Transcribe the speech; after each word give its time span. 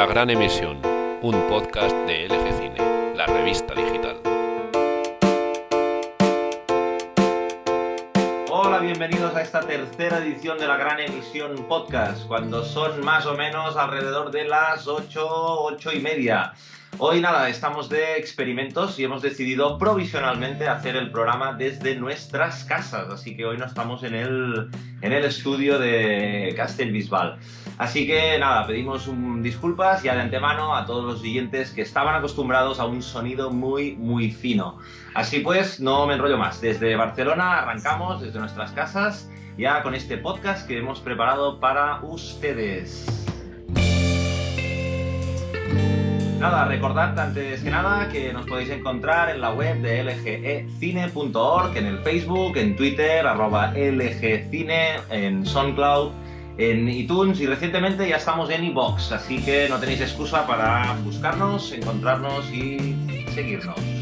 La 0.00 0.06
Gran 0.06 0.30
Emisión, 0.30 0.80
un 1.20 1.46
podcast 1.46 1.94
de 2.06 2.26
LG 2.26 2.56
Cine, 2.56 3.14
la 3.14 3.26
revista 3.26 3.74
digital. 3.74 4.16
Hola, 8.48 8.78
bienvenidos 8.78 9.34
a 9.34 9.42
esta 9.42 9.60
tercera 9.60 10.16
edición 10.24 10.56
de 10.56 10.66
la 10.66 10.78
Gran 10.78 11.00
Emisión 11.00 11.54
Podcast, 11.68 12.26
cuando 12.26 12.64
son 12.64 13.04
más 13.04 13.26
o 13.26 13.34
menos 13.34 13.76
alrededor 13.76 14.30
de 14.30 14.44
las 14.44 14.88
8, 14.88 15.20
8 15.22 15.92
y 15.92 16.00
media. 16.00 16.54
Hoy 17.02 17.22
nada, 17.22 17.48
estamos 17.48 17.88
de 17.88 18.18
experimentos 18.18 18.98
y 18.98 19.04
hemos 19.04 19.22
decidido 19.22 19.78
provisionalmente 19.78 20.68
hacer 20.68 20.96
el 20.96 21.10
programa 21.10 21.54
desde 21.54 21.96
nuestras 21.96 22.64
casas, 22.64 23.08
así 23.08 23.34
que 23.34 23.46
hoy 23.46 23.56
no 23.56 23.64
estamos 23.64 24.02
en 24.02 24.14
el, 24.14 24.68
en 25.00 25.12
el 25.14 25.24
estudio 25.24 25.78
de 25.78 26.52
Castelbisbal. 26.54 27.38
Así 27.78 28.06
que 28.06 28.38
nada, 28.38 28.66
pedimos 28.66 29.08
disculpas 29.42 30.02
ya 30.02 30.14
de 30.14 30.20
antemano 30.20 30.76
a 30.76 30.84
todos 30.84 31.06
los 31.06 31.22
siguientes 31.22 31.70
que 31.70 31.80
estaban 31.80 32.14
acostumbrados 32.16 32.78
a 32.80 32.84
un 32.84 33.02
sonido 33.02 33.50
muy, 33.50 33.96
muy 33.96 34.30
fino. 34.30 34.76
Así 35.14 35.40
pues, 35.40 35.80
no 35.80 36.06
me 36.06 36.12
enrollo 36.16 36.36
más. 36.36 36.60
Desde 36.60 36.96
Barcelona 36.96 37.60
arrancamos, 37.60 38.20
desde 38.20 38.38
nuestras 38.40 38.72
casas, 38.72 39.30
ya 39.56 39.82
con 39.82 39.94
este 39.94 40.18
podcast 40.18 40.68
que 40.68 40.76
hemos 40.76 41.00
preparado 41.00 41.60
para 41.60 42.02
ustedes. 42.02 43.19
Nada, 46.40 46.64
recordad 46.64 47.18
antes 47.18 47.62
que 47.62 47.68
nada 47.68 48.08
que 48.08 48.32
nos 48.32 48.46
podéis 48.46 48.70
encontrar 48.70 49.28
en 49.28 49.42
la 49.42 49.52
web 49.52 49.76
de 49.82 50.02
lgecine.org, 50.02 51.76
en 51.76 51.84
el 51.84 51.98
Facebook, 51.98 52.56
en 52.56 52.76
Twitter, 52.76 53.26
arroba 53.26 53.74
lgcine, 53.74 55.00
en 55.10 55.44
SoundCloud, 55.44 56.12
en 56.56 56.88
iTunes 56.88 57.40
y 57.40 57.46
recientemente 57.46 58.08
ya 58.08 58.16
estamos 58.16 58.48
en 58.48 58.64
iBox, 58.64 59.12
así 59.12 59.44
que 59.44 59.68
no 59.68 59.78
tenéis 59.78 60.00
excusa 60.00 60.46
para 60.46 60.96
buscarnos, 61.04 61.72
encontrarnos 61.72 62.50
y 62.50 62.96
seguirnos. 63.34 63.99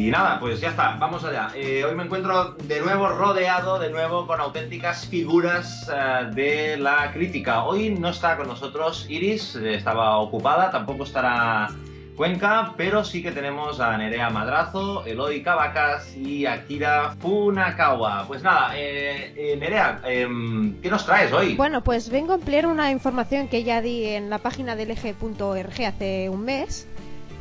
Y 0.00 0.10
nada, 0.10 0.40
pues 0.40 0.62
ya 0.62 0.70
está, 0.70 0.96
vamos 0.98 1.22
allá. 1.24 1.50
Eh, 1.54 1.84
hoy 1.84 1.94
me 1.94 2.04
encuentro 2.04 2.54
de 2.54 2.80
nuevo 2.80 3.10
rodeado, 3.10 3.78
de 3.78 3.90
nuevo 3.90 4.26
con 4.26 4.40
auténticas 4.40 5.06
figuras 5.06 5.92
eh, 5.94 6.30
de 6.32 6.78
la 6.78 7.12
crítica. 7.12 7.64
Hoy 7.64 7.90
no 7.90 8.08
está 8.08 8.38
con 8.38 8.48
nosotros 8.48 9.04
Iris, 9.10 9.56
eh, 9.56 9.74
estaba 9.74 10.16
ocupada, 10.16 10.70
tampoco 10.70 11.04
estará 11.04 11.68
Cuenca, 12.16 12.72
pero 12.78 13.04
sí 13.04 13.22
que 13.22 13.30
tenemos 13.30 13.78
a 13.78 13.94
Nerea 13.98 14.30
Madrazo, 14.30 15.04
Eloy 15.04 15.42
Cavacas 15.42 16.16
y 16.16 16.46
Akira 16.46 17.14
Funakawa. 17.20 18.24
Pues 18.26 18.42
nada, 18.42 18.72
Nerea, 18.72 20.00
em, 20.04 20.80
¿qué 20.80 20.88
nos 20.88 21.04
traes 21.04 21.30
hoy? 21.30 21.56
Bueno, 21.56 21.82
pues 21.82 22.08
vengo 22.08 22.32
a 22.32 22.36
ampliar 22.36 22.66
una 22.66 22.90
información 22.90 23.48
que 23.48 23.64
ya 23.64 23.82
di 23.82 24.06
en 24.06 24.30
la 24.30 24.38
página 24.38 24.76
del 24.76 24.92
eje.org 24.92 25.84
hace 25.84 26.30
un 26.30 26.44
mes 26.46 26.86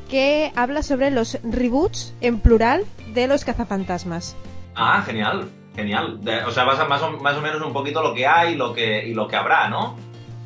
que 0.10 0.52
habla 0.56 0.84
sobre 0.84 1.12
los 1.12 1.40
reboots 1.44 2.14
en 2.20 2.40
plural 2.40 2.84
de 3.14 3.28
los 3.28 3.46
cazafantasmas. 3.46 4.36
Ah, 4.76 5.04
genial, 5.06 5.50
genial. 5.76 6.20
o 6.46 6.52
sea, 6.52 6.66
más, 6.66 6.90
más, 6.90 7.02
o, 7.02 7.12
más 7.12 7.38
o 7.38 7.42
menos 7.42 7.62
un 7.62 7.72
poquito 7.72 8.02
lo 8.02 8.14
que 8.14 8.28
hay 8.28 8.56
lo 8.56 8.74
que, 8.74 9.08
y 9.08 9.14
lo 9.14 9.28
que 9.28 9.36
habrá, 9.36 9.70
¿no? 9.70 9.96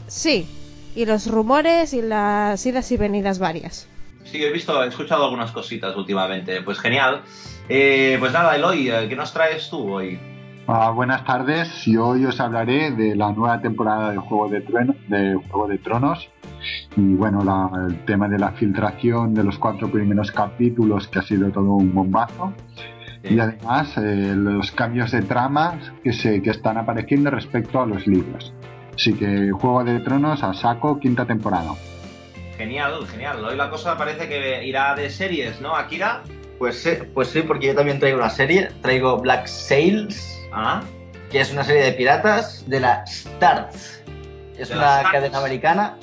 Sí, 0.08 0.47
y 0.95 1.06
los 1.06 1.28
rumores 1.28 1.94
y 1.94 2.02
las 2.02 2.64
idas 2.66 2.91
y 2.91 2.97
venidas 2.97 3.39
varias. 3.39 3.88
Sí, 4.25 4.44
he 4.44 4.52
visto, 4.52 4.84
he 4.84 4.88
escuchado 4.88 5.25
algunas 5.25 5.52
cositas 5.52 5.95
últimamente. 5.95 6.61
Pues 6.61 6.80
genial. 6.80 7.22
Eh, 7.69 8.17
pues 8.19 8.31
nada, 8.34 8.56
Eloy, 8.56 8.89
eh, 8.89 9.08
¿qué 9.08 9.16
nos 9.16 9.34
traes 9.34 9.69
tú 9.69 9.94
hoy? 9.94 10.19
Ah, 10.67 10.91
buenas 10.91 11.25
tardes, 11.25 11.86
y 11.88 11.97
hoy 11.97 12.25
os 12.25 12.39
hablaré 12.39 12.91
de 12.91 13.16
la 13.16 13.34
nueva 13.34 13.61
temporada 13.61 14.11
de 14.11 14.17
Juego 14.17 14.47
de, 14.47 14.61
de, 15.08 15.36
Juego 15.36 15.67
de 15.67 15.78
Tronos 15.78 16.30
y 16.95 17.14
bueno, 17.16 17.42
el 17.88 18.06
tema 18.06 18.28
de 18.28 18.39
la 18.39 18.52
filtración 18.52 19.34
de 19.34 19.44
los 19.44 19.57
cuatro 19.57 19.90
primeros 19.90 20.31
capítulos 20.31 21.07
que 21.07 21.19
ha 21.19 21.22
sido 21.22 21.50
todo 21.51 21.74
un 21.74 21.94
bombazo 21.94 22.53
y 23.24 23.40
además 23.40 23.97
eh, 23.97 24.34
los 24.35 24.72
cambios 24.72 25.12
de 25.12 25.22
trama 25.22 25.79
que, 26.03 26.12
se, 26.12 26.41
que 26.41 26.50
están 26.50 26.78
apareciendo 26.78 27.29
respecto 27.29 27.81
a 27.81 27.85
los 27.85 28.06
libros. 28.06 28.53
Así 28.94 29.13
que 29.13 29.52
Juego 29.52 29.84
de 29.84 30.00
Tronos 30.02 30.44
a 30.44 30.53
saco, 30.53 31.00
quinta 31.00 31.25
temporada. 31.25 31.72
Genial, 32.57 33.07
genial. 33.07 33.44
Hoy 33.44 33.56
la 33.56 33.69
cosa 33.69 33.97
parece 33.97 34.28
que 34.28 34.66
irá 34.66 34.94
de 34.94 35.09
series, 35.09 35.59
¿no, 35.62 35.75
Akira? 35.75 36.22
Pues 36.59 36.84
sí, 36.84 36.91
pues 37.13 37.29
sí, 37.29 37.41
porque 37.41 37.68
yo 37.68 37.75
también 37.75 38.00
traigo 38.00 38.19
una 38.19 38.29
serie. 38.29 38.69
Traigo 38.81 39.18
Black 39.18 39.47
Sails, 39.47 40.34
Ah, 40.56 40.84
que 41.31 41.41
es 41.41 41.52
una 41.52 41.63
serie 41.63 41.84
de 41.84 41.94
piratas 41.94 42.63
de 42.69 42.79
la 42.79 43.03
Starz. 43.07 44.03
Es 44.56 44.69
De 44.69 44.75
una 44.75 45.02
cadena 45.12 45.40
americana 45.40 45.97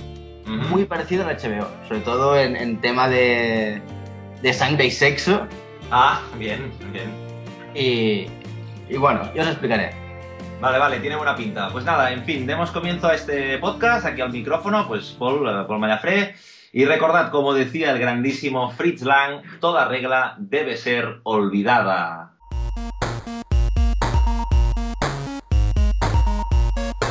muy 0.51 0.85
parecida 0.85 1.25
a 1.25 1.33
la 1.33 1.39
HBO, 1.39 1.69
sobre 1.87 2.01
todo 2.01 2.39
en, 2.39 2.57
en 2.57 2.81
tema 2.81 3.09
de, 3.09 3.81
de 4.43 4.53
sangre 4.53 4.87
y 4.87 4.91
sexo. 4.91 5.47
Ah, 5.91 6.21
bien, 6.39 6.73
bien. 6.93 7.11
Y, 7.75 8.27
y 8.93 8.97
bueno, 8.97 9.33
yo 9.35 9.43
os 9.43 9.49
explicaré. 9.49 9.93
Vale, 10.61 10.79
vale, 10.79 11.01
tiene 11.01 11.17
buena 11.17 11.35
pinta. 11.35 11.71
Pues 11.71 11.85
nada, 11.85 12.13
en 12.13 12.25
fin, 12.25 12.47
demos 12.47 12.71
comienzo 12.71 13.09
a 13.09 13.15
este 13.15 13.57
podcast, 13.59 14.05
aquí 14.05 14.21
al 14.21 14.31
micrófono, 14.31 14.87
pues 14.87 15.17
Paul, 15.19 15.49
eh, 15.49 15.65
Paul 15.67 15.79
Mayafré. 15.79 16.35
Y 16.73 16.85
recordad, 16.85 17.31
como 17.31 17.55
decía 17.55 17.91
el 17.93 17.99
grandísimo 17.99 18.71
Fritz 18.71 19.03
Lang, 19.03 19.43
toda 19.61 19.89
regla 19.89 20.37
debe 20.39 20.77
ser 20.77 21.21
olvidada. 21.25 22.35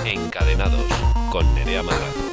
Encadenados 0.06 0.85
con 1.31 1.53
Nerea 1.56 1.83
Madrazo. 1.83 2.28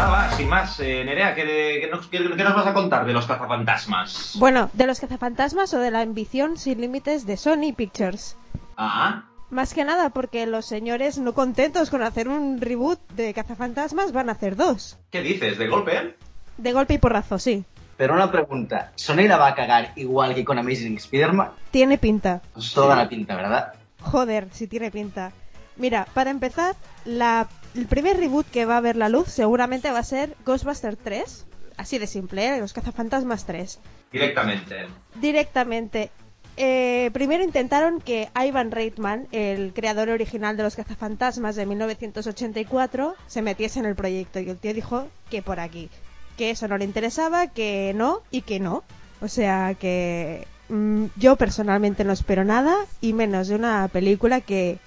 Nada, 0.00 0.10
va, 0.28 0.36
sin 0.36 0.48
más. 0.48 0.80
Eh, 0.80 1.04
Nerea, 1.04 1.34
¿qué, 1.34 1.78
qué 1.82 1.88
nos, 1.90 2.06
qué- 2.06 2.18
qué 2.36 2.44
nos 2.44 2.54
vas 2.54 2.66
a 2.66 2.74
contar 2.74 3.04
de 3.04 3.12
los 3.12 3.26
cazafantasmas? 3.26 4.32
Bueno, 4.38 4.70
de 4.72 4.86
los 4.86 5.00
cazafantasmas 5.00 5.72
o 5.74 5.78
de 5.78 5.90
la 5.90 6.00
ambición 6.00 6.56
sin 6.56 6.80
límites 6.80 7.26
de 7.26 7.36
Sony 7.36 7.72
Pictures. 7.76 8.36
Ah, 8.76 9.24
Más 9.50 9.74
que 9.74 9.84
nada 9.84 10.10
porque 10.10 10.46
los 10.46 10.64
señores 10.66 11.18
no 11.18 11.34
contentos 11.34 11.90
con 11.90 12.02
hacer 12.02 12.28
un 12.28 12.60
reboot 12.60 13.00
de 13.12 13.34
cazafantasmas 13.34 14.12
van 14.12 14.28
a 14.28 14.32
hacer 14.32 14.56
dos. 14.56 14.98
¿qué 15.10 15.22
dices? 15.22 15.58
¿De 15.58 15.66
golpe? 15.68 16.16
De 16.56 16.72
golpe 16.72 16.94
y 16.94 16.98
porrazo, 16.98 17.38
sí. 17.38 17.64
Pero 17.96 18.14
una 18.14 18.30
pregunta, 18.30 18.92
¿Sony 18.94 19.26
la 19.28 19.36
va 19.36 19.48
a 19.48 19.54
cagar 19.54 19.92
igual 19.96 20.34
que 20.34 20.44
con 20.44 20.58
Amazing 20.58 20.96
Spider-Man? 20.96 21.50
Tiene 21.70 21.98
pinta. 21.98 22.40
Toda 22.74 22.96
la 22.96 23.08
pinta, 23.08 23.36
¿verdad? 23.36 23.74
Joder, 24.00 24.48
si 24.52 24.66
tiene 24.66 24.90
pinta. 24.90 25.32
Mira, 25.76 26.06
para 26.14 26.30
empezar, 26.30 26.74
la, 27.04 27.46
el 27.74 27.86
primer 27.86 28.16
reboot 28.16 28.46
que 28.50 28.66
va 28.66 28.76
a 28.76 28.80
ver 28.80 28.96
la 28.96 29.08
luz 29.08 29.28
seguramente 29.28 29.90
va 29.90 30.00
a 30.00 30.04
ser 30.04 30.36
Ghostbusters 30.44 30.98
3. 31.02 31.46
Así 31.76 31.98
de 31.98 32.06
simple, 32.06 32.46
¿eh? 32.46 32.58
Los 32.60 32.72
cazafantasmas 32.72 33.46
3. 33.46 33.78
Directamente. 34.12 34.86
Directamente. 35.14 36.10
Eh, 36.56 37.10
primero 37.14 37.42
intentaron 37.42 38.00
que 38.00 38.28
Ivan 38.34 38.70
Reitman, 38.70 39.28
el 39.32 39.72
creador 39.72 40.10
original 40.10 40.56
de 40.56 40.62
los 40.64 40.76
cazafantasmas 40.76 41.56
de 41.56 41.64
1984, 41.64 43.14
se 43.26 43.40
metiese 43.42 43.78
en 43.78 43.86
el 43.86 43.94
proyecto 43.94 44.40
y 44.40 44.50
el 44.50 44.58
tío 44.58 44.74
dijo 44.74 45.08
que 45.30 45.40
por 45.40 45.58
aquí, 45.58 45.88
que 46.36 46.50
eso 46.50 46.68
no 46.68 46.76
le 46.76 46.84
interesaba, 46.84 47.46
que 47.46 47.92
no 47.94 48.20
y 48.30 48.42
que 48.42 48.60
no. 48.60 48.82
O 49.22 49.28
sea 49.28 49.74
que 49.74 50.46
mm, 50.68 51.06
yo 51.16 51.36
personalmente 51.36 52.04
no 52.04 52.12
espero 52.12 52.44
nada 52.44 52.76
y 53.00 53.14
menos 53.14 53.48
de 53.48 53.54
una 53.54 53.88
película 53.88 54.42
que 54.42 54.78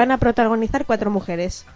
van 0.00 0.12
a 0.12 0.16
protagonizar 0.16 0.86
cuatro 0.86 1.10
mujeres. 1.10 1.66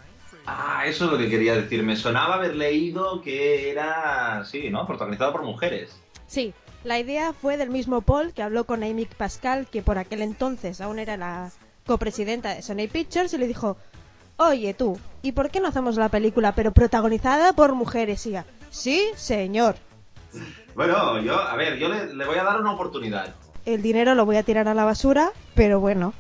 Ah, 0.47 0.85
eso 0.87 1.05
es 1.05 1.11
lo 1.13 1.19
que 1.19 1.29
quería 1.29 1.55
decir. 1.55 1.83
Me 1.83 1.95
sonaba 1.95 2.37
haber 2.37 2.57
leído 2.57 3.21
que 3.21 3.71
era, 3.71 4.43
sí, 4.47 4.71
¿no? 4.71 4.87
Protagonizado 4.87 5.31
por 5.33 5.43
mujeres. 5.43 5.95
Sí, 6.27 6.55
la 6.85 6.99
idea 6.99 7.35
fue 7.35 7.59
del 7.59 7.69
mismo 7.69 8.01
Paul 8.01 8.33
que 8.33 8.43
habló 8.43 8.65
con 8.65 8.83
Amy 8.83 9.05
Pascal, 9.05 9.67
que 9.71 9.83
por 9.83 9.99
aquel 9.99 10.23
entonces 10.23 10.81
aún 10.81 10.99
era 10.99 11.19
la 11.19 11.51
copresidenta 11.87 12.55
de 12.55 12.63
Sony 12.63 12.89
Pictures, 12.91 13.35
y 13.35 13.39
le 13.39 13.47
dijo, 13.47 13.77
oye 14.39 14.73
tú, 14.73 14.99
¿y 15.21 15.33
por 15.33 15.51
qué 15.51 15.61
no 15.61 15.69
hacemos 15.69 15.97
la 15.97 16.09
película 16.09 16.55
pero 16.55 16.73
protagonizada 16.73 17.53
por 17.53 17.75
mujeres? 17.75 18.25
Y 18.25 18.37
sí, 18.71 19.05
señor. 19.17 19.77
Bueno, 20.75 21.21
yo, 21.21 21.39
a 21.39 21.55
ver, 21.57 21.77
yo 21.77 21.91
le, 21.91 22.15
le 22.15 22.25
voy 22.25 22.39
a 22.39 22.45
dar 22.45 22.59
una 22.59 22.73
oportunidad. 22.73 23.35
El 23.67 23.83
dinero 23.83 24.15
lo 24.15 24.25
voy 24.25 24.37
a 24.37 24.43
tirar 24.43 24.67
a 24.67 24.73
la 24.73 24.85
basura, 24.87 25.31
pero 25.55 25.79
bueno, 25.79 26.15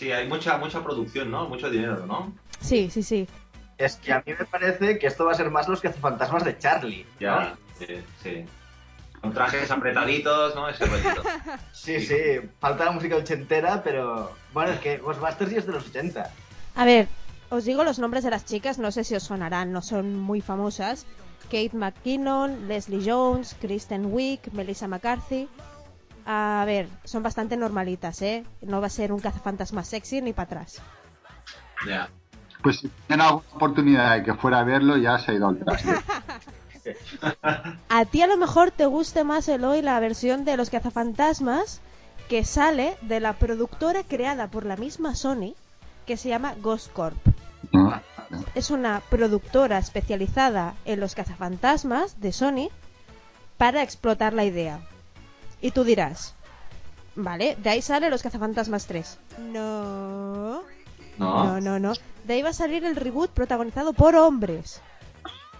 Sí, 0.00 0.10
hay 0.10 0.26
mucha, 0.26 0.56
mucha 0.56 0.82
producción, 0.82 1.30
¿no? 1.30 1.46
Mucho 1.46 1.68
dinero, 1.68 2.06
¿no? 2.06 2.32
sí, 2.58 2.88
sí, 2.88 3.02
sí. 3.02 3.28
Es 3.76 3.96
que 3.96 4.14
a 4.14 4.22
mí 4.24 4.32
me 4.32 4.46
parece 4.46 4.98
que 4.98 5.06
esto 5.06 5.26
va 5.26 5.32
a 5.32 5.34
ser 5.34 5.50
más 5.50 5.68
los 5.68 5.82
cazafantasmas 5.82 6.42
de 6.42 6.56
Charlie. 6.56 7.04
¿no? 7.04 7.20
Ya, 7.20 7.54
sí, 7.78 8.02
sí. 8.22 8.46
Con 9.20 9.34
trajes 9.34 9.70
apretaditos, 9.70 10.54
¿no? 10.54 10.70
Ese 10.70 10.86
rollito. 10.86 11.22
Sí, 11.72 12.00
sí, 12.00 12.16
falta 12.60 12.86
la 12.86 12.92
música 12.92 13.16
ochentera, 13.16 13.82
pero 13.82 14.32
bueno, 14.54 14.72
es 14.72 14.80
que 14.80 14.96
Ghostbusters 14.96 15.50
ya 15.50 15.58
es 15.58 15.66
de 15.66 15.72
los 15.72 15.88
80. 15.88 16.30
A 16.76 16.84
ver, 16.86 17.06
os 17.50 17.66
digo 17.66 17.84
los 17.84 17.98
nombres 17.98 18.24
de 18.24 18.30
las 18.30 18.46
chicas, 18.46 18.78
no 18.78 18.92
sé 18.92 19.04
si 19.04 19.14
os 19.14 19.24
sonarán, 19.24 19.70
no 19.70 19.82
son 19.82 20.16
muy 20.18 20.40
famosas. 20.40 21.04
Kate 21.50 21.72
McKinnon, 21.74 22.68
Leslie 22.68 23.04
Jones, 23.04 23.54
Kristen 23.60 24.06
Wiig, 24.06 24.40
Melissa 24.54 24.88
McCarthy. 24.88 25.46
A 26.32 26.64
ver, 26.64 26.88
son 27.02 27.24
bastante 27.24 27.56
normalitas, 27.56 28.22
¿eh? 28.22 28.44
No 28.62 28.80
va 28.80 28.86
a 28.86 28.90
ser 28.90 29.12
un 29.12 29.18
cazafantasmas 29.18 29.88
sexy 29.88 30.22
ni 30.22 30.32
para 30.32 30.44
atrás. 30.44 30.80
Ya. 31.88 32.08
Pues 32.62 32.78
si 32.78 32.88
tienen 33.08 33.26
alguna 33.26 33.44
oportunidad 33.52 34.14
de 34.14 34.22
que 34.22 34.34
fuera 34.34 34.60
a 34.60 34.62
verlo, 34.62 34.96
ya 34.96 35.18
se 35.18 35.32
ha 35.32 35.34
ido 35.34 35.48
al 35.48 35.58
traste. 35.58 35.88
A 37.88 38.04
ti 38.04 38.22
a 38.22 38.28
lo 38.28 38.36
mejor 38.36 38.70
te 38.70 38.86
guste 38.86 39.24
más, 39.24 39.48
Eloy, 39.48 39.82
la 39.82 39.98
versión 39.98 40.44
de 40.44 40.56
los 40.56 40.70
cazafantasmas 40.70 41.80
que 42.28 42.44
sale 42.44 42.96
de 43.02 43.18
la 43.18 43.32
productora 43.32 44.04
creada 44.04 44.46
por 44.46 44.64
la 44.64 44.76
misma 44.76 45.16
Sony, 45.16 45.54
que 46.06 46.16
se 46.16 46.28
llama 46.28 46.54
Ghost 46.62 46.92
Corp. 46.92 47.18
¿no? 47.72 48.00
Es 48.54 48.70
una 48.70 49.02
productora 49.10 49.78
especializada 49.78 50.74
en 50.84 51.00
los 51.00 51.16
cazafantasmas 51.16 52.20
de 52.20 52.32
Sony 52.32 52.68
para 53.58 53.82
explotar 53.82 54.32
la 54.32 54.44
idea. 54.44 54.80
Y 55.60 55.70
tú 55.72 55.84
dirás, 55.84 56.34
vale, 57.14 57.56
de 57.62 57.70
ahí 57.70 57.82
sale 57.82 58.10
los 58.10 58.22
cazafantasmas 58.22 58.86
3. 58.86 59.18
No, 59.52 60.62
No. 61.18 61.44
no, 61.44 61.60
no, 61.60 61.78
no. 61.78 61.92
De 62.24 62.34
ahí 62.34 62.42
va 62.42 62.50
a 62.50 62.54
salir 62.54 62.84
el 62.84 62.96
reboot 62.96 63.30
protagonizado 63.30 63.92
por 63.92 64.14
hombres. 64.16 64.80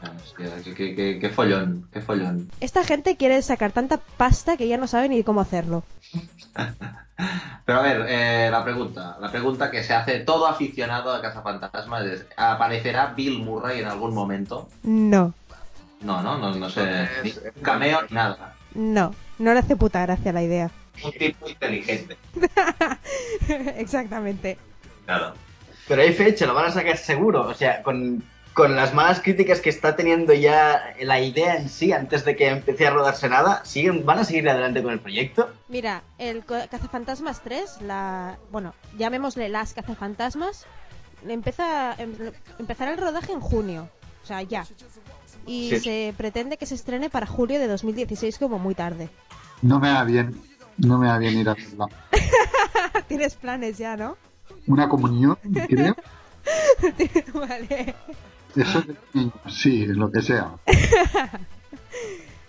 Hostia, 0.02 0.50
qué, 0.64 0.74
qué- 0.74 0.94
qué- 0.96 1.18
qué 1.20 1.28
follón, 1.28 1.86
qué 1.92 2.00
follón. 2.00 2.50
Esta 2.60 2.84
gente 2.84 3.16
quiere 3.16 3.42
sacar 3.42 3.72
tanta 3.72 3.98
pasta 3.98 4.56
que 4.56 4.66
ya 4.66 4.78
no 4.78 4.86
sabe 4.86 5.10
ni 5.10 5.22
cómo 5.22 5.42
hacerlo. 5.42 5.82
Pero 7.66 7.78
a 7.78 7.82
ver, 7.82 8.06
eh, 8.08 8.48
la 8.50 8.64
pregunta, 8.64 9.18
la 9.20 9.30
pregunta 9.30 9.70
que 9.70 9.84
se 9.84 9.92
hace 9.92 10.20
todo 10.20 10.46
aficionado 10.46 11.12
a 11.12 11.20
Cazafantasmas 11.20 12.04
es, 12.06 12.26
¿aparecerá 12.36 13.12
Bill 13.14 13.40
Murray 13.42 13.80
en 13.80 13.86
algún 13.88 14.14
momento? 14.14 14.68
No, 14.82 15.34
No, 16.00 16.22
no, 16.22 16.38
no, 16.38 16.54
no 16.54 16.70
sé, 16.70 17.02
Es- 17.22 17.22
ni 17.42 17.48
un 17.58 17.62
cameo 17.62 18.00
ni 18.08 18.14
nada. 18.14 18.54
No, 18.74 19.14
no 19.38 19.52
le 19.52 19.58
hace 19.60 19.76
puta 19.76 20.02
gracia 20.02 20.32
la 20.32 20.42
idea. 20.42 20.70
Un 21.04 21.12
tipo 21.12 21.48
inteligente. 21.48 22.16
Exactamente. 23.76 24.58
Claro. 25.06 25.34
Pero 25.88 26.02
hay 26.02 26.12
fecha, 26.12 26.46
lo 26.46 26.54
van 26.54 26.66
a 26.66 26.70
sacar 26.72 26.96
seguro. 26.96 27.46
O 27.48 27.54
sea, 27.54 27.82
con, 27.82 28.22
con 28.54 28.76
las 28.76 28.94
malas 28.94 29.20
críticas 29.20 29.60
que 29.60 29.70
está 29.70 29.96
teniendo 29.96 30.32
ya 30.34 30.94
la 31.00 31.20
idea 31.20 31.56
en 31.56 31.68
sí 31.68 31.92
antes 31.92 32.24
de 32.24 32.36
que 32.36 32.48
empiece 32.48 32.86
a 32.86 32.90
rodarse 32.90 33.28
nada, 33.28 33.64
siguen, 33.64 34.04
¿van 34.06 34.18
a 34.18 34.24
seguir 34.24 34.48
adelante 34.48 34.82
con 34.82 34.92
el 34.92 35.00
proyecto? 35.00 35.50
Mira, 35.68 36.02
el 36.18 36.44
co- 36.44 36.54
Cazafantasmas 36.70 37.42
3, 37.42 37.82
la, 37.82 38.38
bueno, 38.52 38.74
llamémosle 38.98 39.48
las 39.48 39.74
Cazafantasmas, 39.74 40.66
empieza, 41.26 41.94
em- 41.98 42.14
empezará 42.58 42.92
el 42.92 42.98
rodaje 42.98 43.32
en 43.32 43.40
junio, 43.40 43.88
o 44.22 44.26
sea, 44.26 44.42
ya. 44.42 44.64
Y 45.50 45.70
Sí. 45.70 45.80
se 45.80 46.14
pretende 46.16 46.56
que 46.56 46.64
se 46.64 46.76
estrene 46.76 47.10
para 47.10 47.26
julio 47.26 47.58
de 47.58 47.66
2016 47.66 48.38
como 48.38 48.60
muy 48.60 48.76
tarde. 48.76 49.08
No 49.62 49.80
me 49.80 49.88
da 49.88 50.04
bien, 50.04 50.40
no 50.78 50.96
me 50.96 51.08
da 51.08 51.18
bien 51.18 51.36
ir 51.36 51.48
a 51.48 51.54
verla. 51.54 51.86
Tienes 53.08 53.34
planes 53.34 53.76
ya, 53.76 53.96
¿no? 53.96 54.16
Una 54.68 54.88
comunión, 54.88 55.36
creo. 55.68 55.96
vale. 57.34 57.96
Eso 58.54 58.80
de 58.82 58.94
niños, 59.12 59.34
sí, 59.48 59.86
lo 59.86 60.10
que 60.12 60.22
sea. 60.22 60.52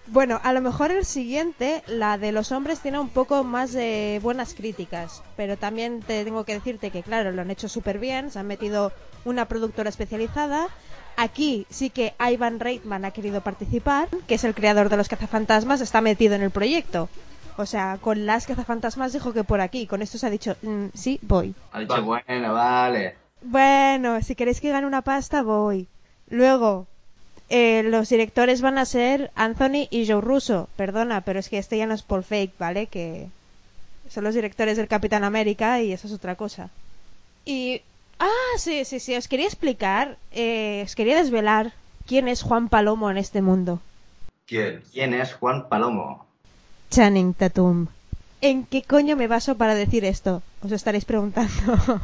Bueno, 0.08 0.42
a 0.44 0.52
lo 0.52 0.60
mejor 0.60 0.92
el 0.92 1.06
siguiente, 1.06 1.84
la 1.88 2.18
de 2.18 2.34
los 2.34 2.52
hombres, 2.52 2.82
tiene 2.82 3.00
un 3.00 3.08
poco 3.08 3.46
más 3.46 3.72
de 3.72 4.20
buenas 4.22 4.54
críticas. 4.54 5.24
Pero 5.38 5.56
también 5.56 6.02
te 6.02 6.26
tengo 6.26 6.44
que 6.44 6.54
decirte 6.56 6.92
que, 6.92 7.02
claro, 7.02 7.32
lo 7.32 7.42
han 7.42 7.50
hecho 7.50 7.70
súper 7.70 7.98
bien. 7.98 8.30
Se 8.30 8.38
han 8.38 8.48
metido 8.48 8.92
una 9.24 9.48
productora 9.48 9.88
especializada. 9.90 10.68
Aquí 11.18 11.66
sí 11.70 11.90
que 11.90 12.14
Ivan 12.20 12.60
Reitman 12.60 13.06
ha 13.06 13.12
querido 13.12 13.42
participar, 13.42 14.08
que 14.28 14.36
es 14.36 14.44
el 14.44 14.56
creador 14.56 14.90
de 14.90 14.98
los 14.98 15.08
cazafantasmas, 15.08 15.82
está 15.82 16.02
metido 16.02 16.36
en 16.36 16.42
el 16.42 16.52
proyecto. 16.52 17.10
O 17.58 17.66
sea, 17.66 17.98
con 18.02 18.26
las 18.26 18.48
cazafantasmas 18.48 19.14
dijo 19.14 19.34
que 19.34 19.44
por 19.44 19.62
aquí. 19.62 19.86
Con 19.86 20.02
esto 20.02 20.18
se 20.18 20.26
ha 20.26 20.30
dicho, 20.30 20.56
"Mm, 20.62 20.86
sí, 20.96 21.20
voy. 21.22 21.54
Ha 21.74 21.80
dicho, 21.82 22.02
bueno, 22.04 22.54
vale. 22.54 23.16
Bueno, 23.44 24.22
si 24.22 24.36
queréis 24.36 24.62
que 24.62 24.70
gane 24.72 24.88
una 24.88 25.02
pasta, 25.02 25.42
voy. 25.44 25.88
Luego, 26.30 26.88
eh, 27.50 27.84
los 27.84 28.08
directores 28.10 28.62
van 28.62 28.78
a 28.78 28.86
ser 28.86 29.32
Anthony 29.36 29.88
y 29.90 30.08
Joe 30.08 30.22
Russo. 30.22 30.70
Perdona, 30.76 31.22
pero 31.22 31.40
es 31.40 31.50
que 31.50 31.58
este 31.58 31.78
ya 31.78 31.86
no 31.86 31.94
es 31.94 32.04
Paul 32.04 32.24
Fake, 32.24 32.54
¿vale? 32.58 32.88
Que 32.88 33.28
son 34.10 34.24
los 34.24 34.34
directores 34.36 34.78
del 34.78 34.88
Capitán 34.88 35.24
América 35.24 35.82
y 35.82 35.92
eso 35.92 36.08
es 36.08 36.14
otra 36.14 36.36
cosa. 36.36 36.70
Y... 37.46 37.82
Ah, 38.24 38.58
sí, 38.58 38.86
sí, 38.86 39.00
sí, 39.00 39.16
os 39.16 39.28
quería 39.28 39.48
explicar, 39.48 40.20
eh, 40.32 40.84
os 40.86 40.94
quería 40.94 41.16
desvelar 41.16 41.74
quién 42.06 42.28
es 42.28 42.44
Juan 42.44 42.70
Palomo 42.70 43.10
en 43.10 43.18
este 43.18 43.42
mundo. 43.42 43.82
¿Quién? 44.46 44.84
¿Quién 44.94 45.16
es 45.16 45.34
Juan 45.34 45.68
Palomo? 45.68 46.28
Channing 46.92 47.34
Tatum. 47.34 47.88
¿En 48.42 48.66
qué 48.68 48.84
coño 48.84 49.16
me 49.16 49.28
baso 49.28 49.58
para 49.58 49.74
decir 49.74 50.06
esto? 50.06 50.44
Os 50.62 50.72
estaréis 50.72 51.04
preguntando. 51.04 51.50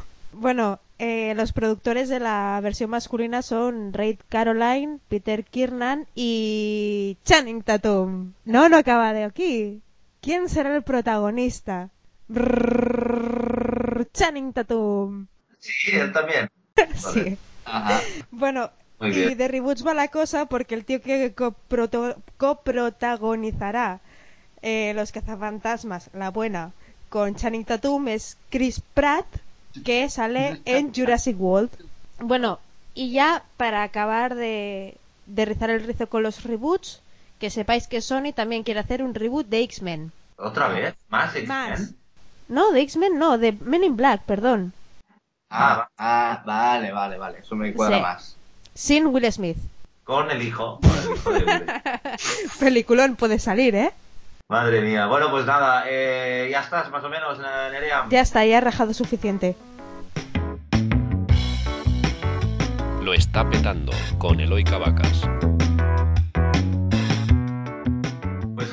bueno, 0.33 0.79
eh, 0.97 1.35
los 1.35 1.53
productores 1.53 2.09
de 2.09 2.19
la 2.19 2.59
versión 2.63 2.89
masculina 2.89 3.43
son 3.43 3.93
Raid 3.93 4.17
Caroline, 4.27 4.97
Peter 5.09 5.43
Kiernan 5.43 6.07
y 6.15 7.17
Channing 7.25 7.61
Tatum. 7.61 8.33
No, 8.43 8.69
no 8.69 8.77
acaba 8.77 9.13
de 9.13 9.23
aquí. 9.23 9.81
¿Quién 10.21 10.49
será 10.49 10.75
el 10.75 10.81
protagonista? 10.81 11.91
Brrrr, 12.27 14.07
Channing 14.13 14.53
Tatum. 14.53 15.27
Sí, 15.71 15.91
él 15.91 16.11
también. 16.13 16.49
Sí. 16.95 17.37
Ajá. 17.65 17.99
Bueno, 18.31 18.69
y 19.01 19.35
de 19.35 19.47
reboots 19.47 19.85
va 19.85 19.93
la 19.93 20.07
cosa 20.07 20.45
porque 20.45 20.73
el 20.75 20.85
tío 20.85 21.01
que 21.01 21.33
coproto- 21.35 22.15
coprotagonizará 22.37 23.99
eh, 24.61 24.93
Los 24.95 25.11
cazafantasmas, 25.11 26.09
la 26.13 26.29
buena, 26.31 26.71
con 27.09 27.35
Channing 27.35 27.65
Tatum 27.65 28.07
es 28.07 28.37
Chris 28.49 28.81
Pratt, 28.93 29.25
que 29.85 30.09
sale 30.09 30.59
en 30.65 30.93
Jurassic 30.93 31.39
World. 31.39 31.69
Bueno, 32.19 32.59
y 32.95 33.11
ya 33.11 33.43
para 33.57 33.83
acabar 33.83 34.33
de, 34.35 34.95
de 35.27 35.45
rizar 35.45 35.69
el 35.69 35.83
rizo 35.85 36.07
con 36.07 36.23
los 36.23 36.43
reboots, 36.43 37.01
que 37.39 37.49
sepáis 37.51 37.87
que 37.87 38.01
Sony 38.01 38.33
también 38.33 38.63
quiere 38.63 38.79
hacer 38.79 39.03
un 39.03 39.13
reboot 39.13 39.47
de 39.47 39.61
X-Men. 39.61 40.11
¿Otra 40.37 40.69
vez? 40.69 40.95
¿Más 41.09 41.35
X-Men? 41.35 41.95
No, 42.47 42.71
de 42.71 42.81
X-Men 42.81 43.19
no, 43.19 43.37
de 43.37 43.51
Men 43.51 43.83
in 43.83 43.95
Black, 43.95 44.23
perdón. 44.23 44.73
Ah, 45.49 45.87
Ah, 45.97 46.43
vale, 46.45 46.91
vale, 46.91 47.17
vale. 47.17 47.39
Eso 47.39 47.55
me 47.55 47.73
cuadra 47.73 47.97
Sí. 47.97 48.01
más. 48.01 48.37
Sin 48.73 49.07
Will 49.07 49.31
Smith. 49.31 49.57
con 50.03 50.29
el 50.31 50.41
hijo. 50.41 50.79
Con 50.81 50.91
el 51.11 51.17
hijo 51.17 51.31
de 51.31 51.43
Will. 51.43 51.65
Peliculón 52.59 53.15
puede 53.15 53.39
salir, 53.39 53.75
¿eh? 53.75 53.91
Madre 54.49 54.79
mía. 54.81 55.05
Bueno, 55.07 55.29
pues 55.29 55.45
nada, 55.45 55.83
eh, 55.87 56.47
ya 56.51 56.61
estás 56.61 56.89
más 56.91 57.03
o 57.03 57.09
menos, 57.09 57.37
Nerea. 57.39 58.05
Ya 58.09 58.21
está, 58.21 58.45
ya 58.45 58.59
ha 58.59 58.61
rajado 58.61 58.93
suficiente. 58.93 59.55
Lo 63.01 63.13
está 63.13 63.49
petando 63.49 63.91
con 64.17 64.39
Eloy 64.39 64.63
Cavacas. 64.63 65.21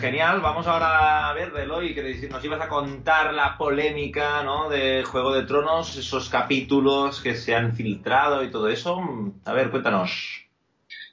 Genial, 0.04 0.42
vamos 0.42 0.66
ahora 0.66 1.30
a 1.30 1.32
ver, 1.32 1.50
Eloy, 1.56 1.94
que 1.94 2.28
nos 2.30 2.44
ibas 2.44 2.60
a 2.60 2.68
contar 2.68 3.32
la 3.32 3.56
polémica, 3.56 4.42
¿no? 4.42 4.68
De 4.68 5.02
Juego 5.02 5.32
de 5.32 5.44
Tronos, 5.44 5.96
esos 5.96 6.28
capítulos 6.28 7.22
que 7.22 7.34
se 7.34 7.54
han 7.54 7.72
filtrado 7.72 8.44
y 8.44 8.50
todo 8.50 8.68
eso. 8.68 9.00
A 9.46 9.52
ver, 9.54 9.70
cuéntanos. 9.70 10.44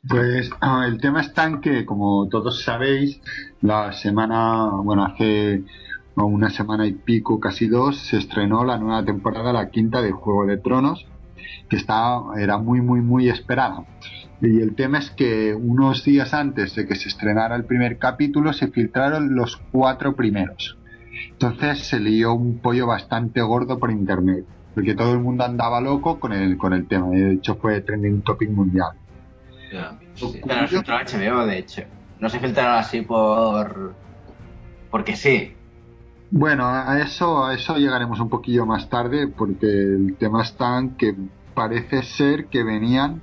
Pues 0.05 0.49
ah, 0.59 0.83
el 0.85 0.99
tema 0.99 1.21
está 1.21 1.45
en 1.45 1.61
que, 1.61 1.85
como 1.85 2.27
todos 2.27 2.63
sabéis, 2.63 3.21
la 3.61 3.93
semana, 3.93 4.65
bueno, 4.83 5.05
hace 5.05 5.63
una 6.15 6.49
semana 6.49 6.85
y 6.85 6.91
pico, 6.91 7.39
casi 7.39 7.67
dos, 7.67 7.97
se 7.97 8.17
estrenó 8.17 8.65
la 8.65 8.77
nueva 8.77 9.05
temporada, 9.05 9.53
la 9.53 9.69
quinta 9.69 10.01
de 10.01 10.11
Juego 10.11 10.45
de 10.47 10.57
Tronos, 10.57 11.07
que 11.69 11.77
está, 11.77 12.19
era 12.37 12.57
muy, 12.57 12.81
muy, 12.81 12.99
muy 12.99 13.29
esperada. 13.29 13.85
Y 14.41 14.59
el 14.59 14.75
tema 14.75 14.97
es 14.97 15.11
que 15.11 15.53
unos 15.53 16.03
días 16.03 16.33
antes 16.33 16.73
de 16.75 16.87
que 16.87 16.95
se 16.95 17.09
estrenara 17.09 17.55
el 17.55 17.65
primer 17.65 17.99
capítulo 17.99 18.53
se 18.53 18.67
filtraron 18.67 19.35
los 19.35 19.57
cuatro 19.71 20.15
primeros. 20.15 20.77
Entonces 21.29 21.79
se 21.85 21.99
lió 21.99 22.33
un 22.33 22.57
pollo 22.57 22.87
bastante 22.87 23.41
gordo 23.41 23.77
por 23.77 23.91
internet, 23.91 24.45
porque 24.73 24.95
todo 24.95 25.13
el 25.13 25.19
mundo 25.19 25.43
andaba 25.43 25.79
loco 25.79 26.19
con 26.19 26.33
el, 26.33 26.57
con 26.57 26.73
el 26.73 26.87
tema. 26.87 27.09
De 27.09 27.33
hecho 27.33 27.55
fue 27.55 27.81
trending 27.81 28.21
topic 28.23 28.49
mundial. 28.49 28.91
Sí. 30.15 30.41
Pero 30.45 30.61
no 30.61 30.67
se 30.67 30.75
filtró 30.75 30.95
HBO, 30.95 31.45
de 31.45 31.57
hecho. 31.59 31.83
No 32.19 32.29
se 32.29 32.39
filtraron 32.39 32.75
así 32.75 33.01
por... 33.01 33.93
Porque 34.89 35.15
sí. 35.15 35.53
Bueno, 36.31 36.65
a 36.67 36.99
eso, 36.99 37.45
a 37.45 37.53
eso 37.53 37.77
llegaremos 37.77 38.19
un 38.19 38.29
poquillo 38.29 38.65
más 38.65 38.89
tarde, 38.89 39.27
porque 39.27 39.67
el 39.67 40.15
tema 40.17 40.41
está 40.41 40.79
en 40.79 40.95
que 40.95 41.15
parece 41.53 42.03
ser 42.03 42.45
que 42.45 42.63
venían 42.63 43.21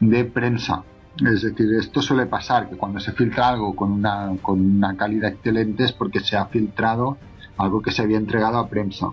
de 0.00 0.24
prensa. 0.24 0.82
Es 1.16 1.42
decir, 1.42 1.74
esto 1.74 2.00
suele 2.00 2.26
pasar, 2.26 2.68
que 2.68 2.76
cuando 2.76 3.00
se 3.00 3.12
filtra 3.12 3.48
algo 3.48 3.76
con 3.76 3.92
una, 3.92 4.32
con 4.40 4.60
una 4.60 4.96
calidad 4.96 5.30
excelente 5.30 5.84
es 5.84 5.92
porque 5.92 6.20
se 6.20 6.36
ha 6.36 6.46
filtrado 6.46 7.18
algo 7.58 7.82
que 7.82 7.90
se 7.90 8.02
había 8.02 8.16
entregado 8.16 8.58
a 8.58 8.68
prensa. 8.68 9.08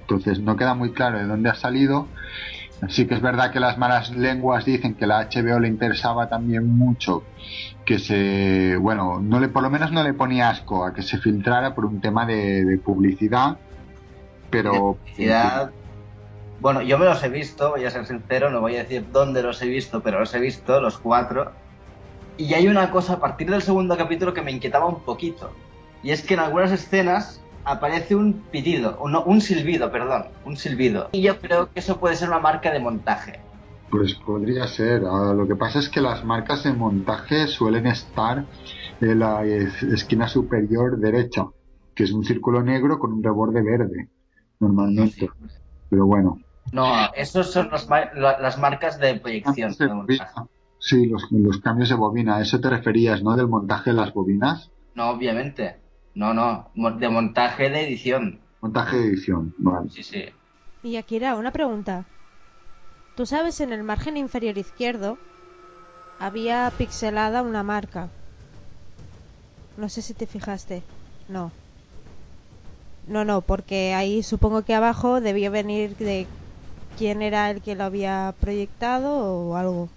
Entonces 0.00 0.40
no 0.40 0.56
queda 0.56 0.74
muy 0.74 0.92
claro 0.92 1.18
de 1.18 1.26
dónde 1.26 1.50
ha 1.50 1.54
salido. 1.54 2.08
Sí 2.88 3.06
que 3.06 3.14
es 3.14 3.20
verdad 3.20 3.50
que 3.50 3.60
las 3.60 3.78
malas 3.78 4.10
lenguas 4.10 4.64
dicen 4.64 4.94
que 4.94 5.06
la 5.06 5.28
HBO 5.28 5.58
le 5.60 5.68
interesaba 5.68 6.28
también 6.28 6.66
mucho 6.66 7.22
que 7.84 7.98
se, 7.98 8.76
bueno, 8.80 9.20
no 9.20 9.40
le, 9.40 9.48
por 9.48 9.62
lo 9.62 9.70
menos 9.70 9.92
no 9.92 10.02
le 10.02 10.14
ponía 10.14 10.50
asco 10.50 10.84
a 10.84 10.94
que 10.94 11.02
se 11.02 11.18
filtrara 11.18 11.74
por 11.74 11.84
un 11.84 12.00
tema 12.00 12.26
de, 12.26 12.64
de 12.64 12.78
publicidad, 12.78 13.58
pero... 14.50 14.94
Publicidad. 14.94 15.70
Bueno, 16.64 16.80
yo 16.80 16.96
me 16.96 17.04
los 17.04 17.22
he 17.22 17.28
visto, 17.28 17.72
voy 17.72 17.84
a 17.84 17.90
ser 17.90 18.06
sincero, 18.06 18.48
no 18.48 18.62
voy 18.62 18.76
a 18.76 18.84
decir 18.84 19.04
dónde 19.12 19.42
los 19.42 19.60
he 19.60 19.68
visto, 19.68 20.00
pero 20.02 20.20
los 20.20 20.32
he 20.34 20.40
visto, 20.40 20.80
los 20.80 20.96
cuatro. 20.96 21.52
Y 22.38 22.54
hay 22.54 22.68
una 22.68 22.90
cosa 22.90 23.12
a 23.12 23.20
partir 23.20 23.50
del 23.50 23.60
segundo 23.60 23.94
capítulo 23.98 24.32
que 24.32 24.40
me 24.40 24.50
inquietaba 24.50 24.86
un 24.86 25.00
poquito. 25.00 25.50
Y 26.02 26.10
es 26.10 26.22
que 26.22 26.32
en 26.32 26.40
algunas 26.40 26.72
escenas 26.72 27.42
aparece 27.66 28.16
un 28.16 28.32
pitido, 28.50 28.96
un, 29.02 29.14
un 29.14 29.42
silbido, 29.42 29.92
perdón, 29.92 30.24
un 30.46 30.56
silbido. 30.56 31.10
Y 31.12 31.20
yo 31.20 31.38
creo 31.38 31.70
que 31.70 31.80
eso 31.80 32.00
puede 32.00 32.16
ser 32.16 32.28
una 32.30 32.38
marca 32.38 32.72
de 32.72 32.80
montaje. 32.80 33.40
Pues 33.90 34.14
podría 34.24 34.66
ser. 34.66 35.02
Ah, 35.06 35.34
lo 35.34 35.46
que 35.46 35.56
pasa 35.56 35.80
es 35.80 35.90
que 35.90 36.00
las 36.00 36.24
marcas 36.24 36.64
de 36.64 36.72
montaje 36.72 37.46
suelen 37.46 37.88
estar 37.88 38.46
en 39.02 39.18
la 39.18 39.44
es- 39.44 39.82
esquina 39.82 40.28
superior 40.28 40.96
derecha, 40.98 41.44
que 41.94 42.04
es 42.04 42.12
un 42.12 42.24
círculo 42.24 42.62
negro 42.62 42.98
con 42.98 43.12
un 43.12 43.22
reborde 43.22 43.60
verde, 43.60 44.08
normalmente. 44.60 45.28
Pero 45.90 46.06
bueno. 46.06 46.38
No, 46.72 47.12
esos 47.14 47.52
son 47.52 47.70
los 47.70 47.88
ma- 47.88 48.10
la- 48.14 48.38
las 48.38 48.58
marcas 48.58 48.98
de 48.98 49.16
proyección. 49.20 49.72
De 49.78 49.86
bobina. 49.86 50.32
Sí, 50.78 51.06
los, 51.06 51.26
los 51.30 51.60
cambios 51.60 51.88
de 51.88 51.94
bobina. 51.94 52.36
¿A 52.36 52.42
eso 52.42 52.60
te 52.60 52.68
referías, 52.68 53.22
no? 53.22 53.36
Del 53.36 53.48
montaje 53.48 53.90
de 53.90 53.96
las 53.96 54.12
bobinas. 54.12 54.70
No, 54.94 55.10
obviamente. 55.10 55.80
No, 56.14 56.34
no, 56.34 56.70
de 56.98 57.08
montaje 57.08 57.70
de 57.70 57.82
edición. 57.86 58.40
Montaje 58.60 58.96
de 58.96 59.06
edición, 59.08 59.54
vale. 59.58 59.88
Sí, 59.90 60.02
sí. 60.02 60.24
Y 60.82 60.96
Akira, 60.96 61.36
una 61.36 61.50
pregunta. 61.52 62.06
Tú 63.14 63.26
sabes, 63.26 63.60
en 63.60 63.72
el 63.72 63.82
margen 63.84 64.16
inferior 64.16 64.58
izquierdo 64.58 65.18
había 66.18 66.70
pixelada 66.76 67.42
una 67.42 67.62
marca. 67.62 68.10
No 69.76 69.88
sé 69.88 70.02
si 70.02 70.14
te 70.14 70.26
fijaste. 70.26 70.82
No. 71.28 71.52
No, 73.06 73.24
no, 73.24 73.42
porque 73.42 73.94
ahí 73.94 74.22
supongo 74.22 74.62
que 74.64 74.74
abajo 74.74 75.20
debió 75.20 75.50
venir 75.50 75.96
de 75.96 76.26
quién 76.94 77.22
era 77.22 77.50
el 77.50 77.62
que 77.62 77.74
lo 77.76 77.84
había 77.84 78.36
proyectado 78.40 79.16
o 79.50 79.56
algo. 79.56 79.94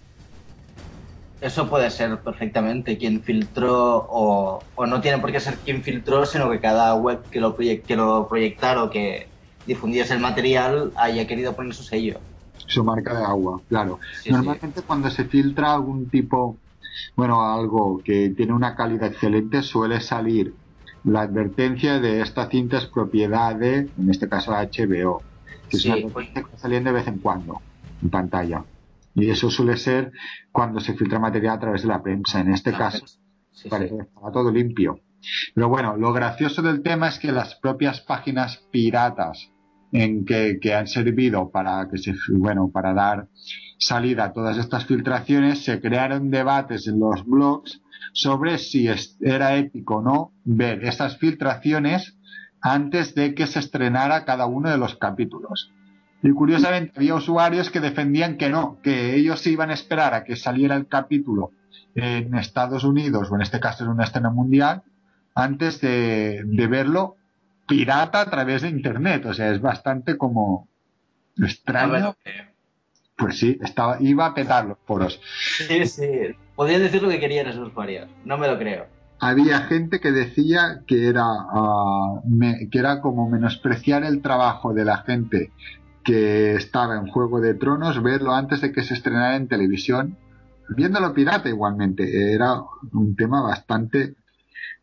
Eso 1.39 1.69
puede 1.69 1.91
ser 1.91 2.23
perfectamente 2.23 2.97
quien 2.97 3.23
filtró 3.23 3.97
o, 4.09 4.71
o 4.73 4.85
no 4.87 5.01
tiene 5.01 5.19
por 5.19 5.31
qué 5.31 5.39
ser 5.39 5.61
quien 5.61 5.83
filtró, 5.83 6.25
sino 6.25 6.49
que 6.49 6.59
cada 6.59 6.95
web 6.95 7.29
que 7.29 7.39
lo, 7.39 7.55
proye- 7.55 7.85
que 7.85 7.95
lo 7.95 8.27
proyectara 8.27 8.83
o 8.83 8.89
que 8.89 9.33
difundiese 9.63 10.13
el 10.15 10.19
material 10.19 10.93
haya 10.95 11.27
querido 11.27 11.55
poner 11.55 11.73
su 11.75 11.83
sello. 11.83 12.23
Su 12.67 12.83
marca 12.83 13.17
de 13.17 13.23
agua, 13.25 13.63
claro. 13.67 13.99
Sí, 14.09 14.31
Normalmente 14.31 14.83
cuando 14.83 15.09
se 15.09 15.25
filtra 15.25 15.73
algún 15.73 16.09
tipo, 16.09 16.61
bueno, 17.15 17.41
algo 17.53 18.01
que 18.03 18.31
tiene 18.31 18.53
una 18.53 18.75
calidad 18.75 19.09
excelente, 19.11 19.63
suele 19.63 20.01
salir 20.01 20.57
la 21.03 21.21
advertencia 21.21 21.99
de 21.99 22.21
esta 22.21 22.49
cinta 22.49 22.77
es 22.79 22.87
propiedad 22.87 23.55
de, 23.55 23.91
en 23.97 24.09
este 24.09 24.29
caso, 24.29 24.53
HBO, 24.53 25.25
que 25.69 25.77
Sí, 25.77 25.89
es 25.89 25.95
una 25.95 26.07
advertencia 26.07 26.41
que 26.43 26.51
va 26.51 26.57
saliendo 26.57 26.89
de 26.89 26.95
vez 26.95 27.07
en 27.07 27.19
cuando 27.19 27.62
en 28.01 28.09
pantalla. 28.09 28.65
Y 29.15 29.29
eso 29.29 29.50
suele 29.50 29.77
ser 29.77 30.12
cuando 30.51 30.79
se 30.79 30.93
filtra 30.93 31.19
material 31.19 31.55
a 31.55 31.59
través 31.59 31.81
de 31.81 31.88
la 31.88 32.01
prensa. 32.03 32.39
En 32.39 32.51
este 32.53 32.69
Ah, 32.71 32.77
caso, 32.77 33.05
sí, 33.07 33.17
sí. 33.51 33.69
parece 33.69 33.95
que 33.97 34.03
estaba 34.03 34.31
todo 34.31 34.51
limpio. 34.51 35.00
Pero 35.55 35.67
bueno, 35.69 35.97
lo 35.97 36.13
gracioso 36.13 36.62
del 36.62 36.83
tema 36.83 37.07
es 37.07 37.17
que 37.19 37.31
las 37.31 37.55
propias 37.55 38.01
páginas 38.01 38.67
piratas 38.71 39.51
en 39.91 40.25
que, 40.25 40.59
que 40.62 40.74
han 40.75 40.86
servido 40.88 41.50
para 41.50 41.88
que 41.89 41.97
se 41.97 42.13
bueno 42.29 42.69
para 42.71 42.93
dar 42.93 43.27
salida 43.79 44.25
a 44.25 44.33
todas 44.33 44.57
estas 44.57 44.86
filtraciones 44.86 45.63
se 45.63 45.79
crearon 45.81 46.29
debates 46.29 46.88
en 46.88 47.00
los 47.00 47.25
blogs 47.25 47.81
sobre 48.13 48.57
si 48.57 48.88
es- 48.88 49.17
era 49.21 49.55
ético 49.55 49.97
o 49.97 50.01
no 50.01 50.33
ver 50.43 50.83
estas 50.83 51.17
filtraciones 51.17 52.16
antes 52.74 53.15
de 53.15 53.33
que 53.33 53.47
se 53.47 53.59
estrenara 53.59 54.25
cada 54.25 54.45
uno 54.45 54.69
de 54.69 54.77
los 54.77 54.95
capítulos. 54.95 55.71
Y 56.24 56.31
curiosamente 56.31 56.93
había 56.95 57.15
usuarios 57.15 57.69
que 57.69 57.79
defendían 57.79 58.38
que 58.38 58.50
no, 58.50 58.79
que 58.81 59.15
ellos 59.15 59.39
se 59.41 59.51
iban 59.51 59.69
a 59.69 59.74
esperar 59.74 60.13
a 60.13 60.24
que 60.24 60.36
saliera 60.36 60.75
el 60.75 60.88
capítulo 60.88 61.51
en 61.95 62.36
Estados 62.36 62.83
Unidos, 62.83 63.29
o 63.31 63.36
en 63.36 63.41
este 63.41 63.59
caso 63.59 63.83
en 63.83 63.91
una 63.91 64.03
escena 64.03 64.29
mundial, 64.29 64.83
antes 65.36 65.81
de, 65.81 66.43
de 66.45 66.67
verlo 66.67 67.15
pirata 67.67 68.21
a 68.21 68.29
través 68.29 68.63
de 68.63 68.69
internet. 68.69 69.25
O 69.25 69.33
sea, 69.33 69.51
es 69.51 69.62
bastante 69.62 70.17
como 70.17 70.67
extraño. 71.38 72.00
lo 72.00 72.15
creo. 72.24 72.45
Pues 73.15 73.39
sí, 73.39 73.57
estaba, 73.62 73.97
iba 74.00 74.27
a 74.27 74.33
petar 74.33 74.65
los 74.65 74.77
foros. 74.86 75.19
Sí, 75.67 75.86
sí. 75.88 76.07
Podrían 76.55 76.81
decir 76.81 77.01
lo 77.01 77.09
que 77.09 77.19
querían 77.19 77.47
esos 77.47 77.67
usuarios. 77.69 78.07
No 78.25 78.38
me 78.38 78.47
lo 78.47 78.57
creo. 78.57 78.96
Había 79.19 79.62
gente 79.62 80.00
que 80.00 80.12
decía 80.12 80.81
que 80.86 81.07
era, 81.07 81.24
ah, 81.25 82.21
me- 82.25 82.69
que 82.69 82.79
era 82.79 83.01
como 83.01 83.29
menospreciar 83.29 84.03
el 84.03 84.21
trabajo 84.21 84.74
de 84.74 84.86
la 84.86 84.97
gente 84.97 85.51
que 86.03 86.55
estaba 86.55 86.95
en 86.97 87.07
Juego 87.07 87.41
de 87.41 87.53
Tronos, 87.55 88.01
verlo 88.01 88.33
antes 88.33 88.62
de 88.62 88.71
que 88.71 88.83
se 88.83 88.93
estrenara 88.93 89.36
en 89.36 89.47
televisión, 89.47 90.17
viéndolo 90.69 91.13
pirata 91.13 91.50
igualmente. 91.50 92.31
Era 92.33 92.62
un 92.93 93.15
tema 93.15 93.41
bastante 93.41 94.15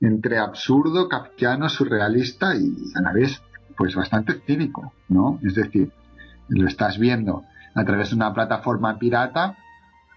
entre 0.00 0.38
absurdo, 0.38 1.08
kafkiano, 1.08 1.68
surrealista 1.68 2.56
y 2.56 2.74
a 2.94 3.00
la 3.02 3.12
vez 3.12 3.40
pues 3.76 3.94
bastante 3.94 4.34
cínico, 4.46 4.92
¿no? 5.08 5.38
Es 5.42 5.54
decir, 5.54 5.90
lo 6.48 6.68
estás 6.68 6.98
viendo 6.98 7.44
a 7.74 7.84
través 7.84 8.10
de 8.10 8.16
una 8.16 8.34
plataforma 8.34 8.98
pirata 8.98 9.56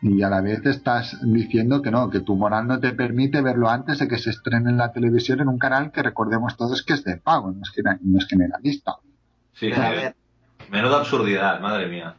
y 0.01 0.21
a 0.21 0.29
la 0.29 0.41
vez 0.41 0.65
estás 0.65 1.17
diciendo 1.23 1.81
que 1.81 1.91
no, 1.91 2.09
que 2.09 2.19
tu 2.19 2.35
moral 2.35 2.67
no 2.67 2.79
te 2.79 2.91
permite 2.91 3.41
verlo 3.41 3.69
antes 3.69 3.99
de 3.99 4.07
que 4.07 4.17
se 4.17 4.29
estrene 4.29 4.69
en 4.69 4.77
la 4.77 4.91
televisión 4.91 5.39
en 5.41 5.47
un 5.47 5.57
canal 5.57 5.91
que 5.91 6.03
recordemos 6.03 6.55
todos 6.55 6.83
que 6.83 6.93
es 6.93 7.03
de 7.03 7.17
pago, 7.17 7.51
no 7.51 7.61
es, 7.61 7.99
no 8.01 8.19
es 8.19 8.27
generalista. 8.27 8.97
Sí, 9.53 9.71
Menuda 10.69 10.97
absurdidad, 10.97 11.59
madre 11.61 11.87
mía. 11.87 12.15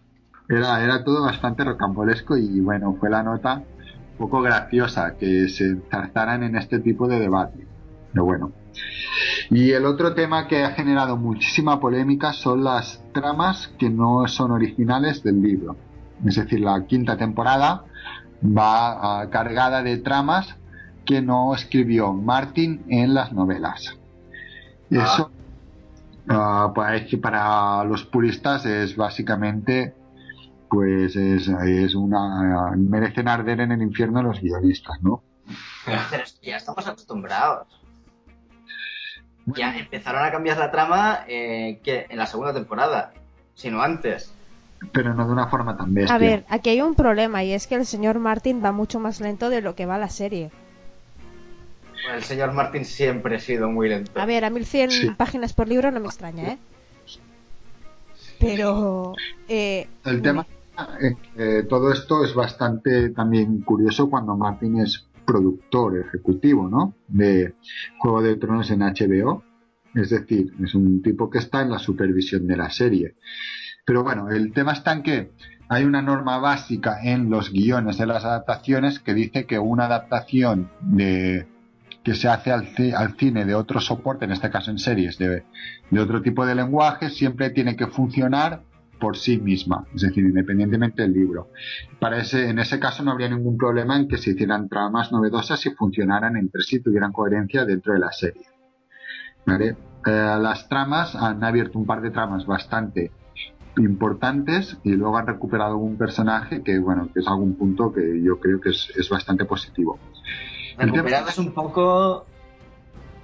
Era, 0.49 0.82
era 0.82 1.04
todo 1.04 1.23
bastante 1.23 1.62
rocambolesco 1.62 2.37
y 2.37 2.61
bueno, 2.61 2.97
fue 2.99 3.11
la 3.11 3.23
nota 3.23 3.62
un 4.12 4.18
poco 4.18 4.40
graciosa 4.40 5.16
que 5.16 5.49
se 5.49 5.76
zarzaran 5.90 6.42
en 6.42 6.56
este 6.56 6.78
tipo 6.80 7.06
de 7.06 7.20
debate. 7.20 7.66
Pero 8.12 8.25
bueno. 8.25 8.52
Y 9.50 9.73
el 9.73 9.85
otro 9.85 10.14
tema 10.14 10.49
que 10.49 10.64
ha 10.64 10.70
generado 10.70 11.16
muchísima 11.16 11.78
polémica 11.78 12.32
son 12.32 12.64
las 12.64 13.02
tramas 13.12 13.68
que 13.78 13.90
no 13.90 14.26
son 14.26 14.50
originales 14.50 15.23
del 15.23 15.42
libro. 15.42 15.76
Es 16.27 16.37
decir, 16.37 16.61
la 16.61 16.85
quinta 16.87 17.17
temporada 17.17 17.85
va 18.45 19.21
ah, 19.21 19.31
cargada 19.31 19.83
de 19.83 19.99
tramas 19.99 20.57
que 21.05 21.23
no 21.23 21.55
escribió 21.55 22.13
Martin 22.13 22.85
en 22.89 23.15
las 23.15 23.33
novelas. 23.33 23.97
Ah. 23.97 25.05
Eso 25.05 25.31
ah, 26.29 26.73
pues, 26.75 27.07
que 27.07 27.19
para 27.19 27.85
los 27.85 28.05
puristas 28.05 28.67
es 28.67 28.97
básicamente 28.97 29.95
pues 30.71 31.17
es, 31.17 31.49
es 31.49 31.95
una 31.95 32.73
merecen 32.77 33.27
arder 33.27 33.61
en 33.61 33.73
el 33.73 33.81
infierno 33.81 34.23
los 34.23 34.41
guionistas, 34.41 35.01
¿no? 35.01 35.23
pero 36.11 36.23
es 36.23 36.33
que 36.35 36.51
ya 36.51 36.57
estamos 36.57 36.87
acostumbrados. 36.87 37.67
Ya 39.47 39.79
empezaron 39.79 40.23
a 40.23 40.31
cambiar 40.31 40.59
la 40.59 40.71
trama 40.71 41.21
eh, 41.27 41.81
que 41.83 42.07
en 42.11 42.19
la 42.19 42.27
segunda 42.27 42.53
temporada, 42.53 43.15
sino 43.55 43.81
antes. 43.81 44.35
Pero 44.92 45.12
no 45.14 45.26
de 45.26 45.32
una 45.32 45.49
forma 45.49 45.76
tan 45.76 45.92
bestia. 45.92 46.14
A 46.14 46.18
ver, 46.18 46.44
aquí 46.49 46.70
hay 46.70 46.80
un 46.80 46.94
problema 46.94 47.42
y 47.44 47.52
es 47.52 47.66
que 47.66 47.75
el 47.75 47.85
señor 47.87 48.18
Martin 48.18 48.62
va 48.64 48.73
mucho 48.73 49.00
más 49.00 49.20
lento 49.20 49.50
de 49.50 49.61
lo 49.61 49.75
que 49.75 49.87
va 49.87 49.99
la 49.99 50.08
serie. 50.08 50.50
El 52.14 52.23
señor 52.23 52.52
Martin 52.52 52.85
siempre 52.85 53.37
ha 53.37 53.40
sido 53.40 53.68
muy 53.70 53.88
lento. 53.88 54.12
A 54.14 54.25
ver, 54.25 54.44
a 54.44 54.50
1100 54.50 54.90
Sí. 54.90 55.11
páginas 55.16 55.52
por 55.52 55.68
libro 55.68 55.90
no 55.90 56.00
me 56.00 56.06
extraña, 56.06 56.52
¿eh? 56.52 56.58
Pero... 58.38 59.14
Eh, 59.49 59.88
El 60.04 60.23
tema 60.23 60.47
es 61.00 61.16
que 61.37 61.62
todo 61.64 61.92
esto 61.92 62.25
es 62.25 62.35
bastante 62.35 63.11
también 63.11 63.62
curioso 63.62 64.08
cuando 64.08 64.37
Martin 64.37 64.80
es 64.80 65.04
productor 65.25 65.99
ejecutivo, 65.99 66.68
¿no? 66.68 66.94
De 67.08 67.54
Juego 67.99 68.23
de 68.23 68.37
Tronos 68.37 68.70
en 68.70 68.80
HBO. 68.80 69.42
Es 69.94 70.11
decir, 70.11 70.52
es 70.62 70.75
un 70.75 71.02
tipo 71.02 71.28
que 71.28 71.38
está 71.38 71.62
en 71.62 71.70
la 71.70 71.78
supervisión 71.78 72.47
de 72.47 72.56
la 72.56 72.70
serie. 72.70 73.14
Pero 73.88 74.04
bueno, 74.04 74.28
el 74.28 74.52
tema 74.52 74.73
está 74.73 74.92
en 74.92 75.02
que 75.02 75.30
hay 75.71 75.85
una 75.85 76.02
norma 76.02 76.37
básica 76.37 76.99
en 77.02 77.30
los 77.30 77.50
guiones 77.50 77.97
de 77.97 78.04
las 78.04 78.23
adaptaciones 78.23 78.99
que 79.00 79.14
dice 79.14 79.47
que 79.47 79.59
una 79.59 79.87
adaptación 79.87 80.68
que 80.95 82.14
se 82.14 82.28
hace 82.28 82.52
al, 82.52 82.66
ci- 82.75 82.92
al 82.95 83.16
cine 83.16 83.47
de 83.47 83.54
otro 83.54 83.80
soporte, 83.80 84.26
en 84.26 84.33
este 84.33 84.50
caso 84.50 84.71
en 84.71 84.78
series, 84.78 85.16
de, 85.16 85.42
otro 85.99 86.21
tipo 86.21 86.45
de 86.45 86.54
lenguaje, 86.54 87.09
siempre 87.09 87.49
tiene 87.49 87.76
que 87.76 87.87
funcionar 87.87 88.61
por 89.00 89.16
sí 89.16 89.38
misma, 89.38 89.87
es 89.95 90.02
decir, 90.02 90.23
independientemente 90.23 91.00
del 91.00 91.14
libro. 91.14 91.49
En 92.02 92.59
ese 92.59 92.78
caso 92.78 93.02
no 93.02 93.12
habría 93.12 93.30
ningún 93.30 93.57
problema 93.57 93.97
en 93.97 94.07
que 94.07 94.18
se 94.18 94.33
hicieran 94.33 94.68
tramas 94.68 95.12
novedosas 95.12 95.64
y 95.64 95.71
funcionaran 95.71 96.37
entre 96.37 96.61
sí, 96.61 96.80
tuvieran 96.80 97.11
coherencia 97.12 97.64
dentro 97.64 97.95
de 97.95 98.00
la 98.00 98.12
serie. 98.12 98.45
Eh, 99.61 99.75
las 100.04 100.68
tramas 100.68 101.14
han 101.16 101.42
abierto 101.42 101.78
un 101.78 101.87
par 101.87 102.02
de 102.02 102.11
tramas 102.11 102.45
bastante 102.45 103.12
importantes 103.78 104.78
y 104.82 104.92
luego 104.92 105.16
han 105.16 105.26
recuperado 105.26 105.73
algún 105.73 105.97
personaje 105.97 106.62
que, 106.62 106.78
bueno, 106.78 107.08
que 107.12 107.20
es 107.20 107.28
algún 107.28 107.54
punto 107.56 107.92
que 107.92 108.23
yo 108.23 108.38
creo 108.38 108.61
que 108.61 108.70
es, 108.70 108.92
es 108.97 109.08
bastante 109.08 109.44
positivo. 109.44 109.99
Recuperado 110.76 111.28
es 111.28 111.38
un 111.38 111.52
poco 111.52 112.26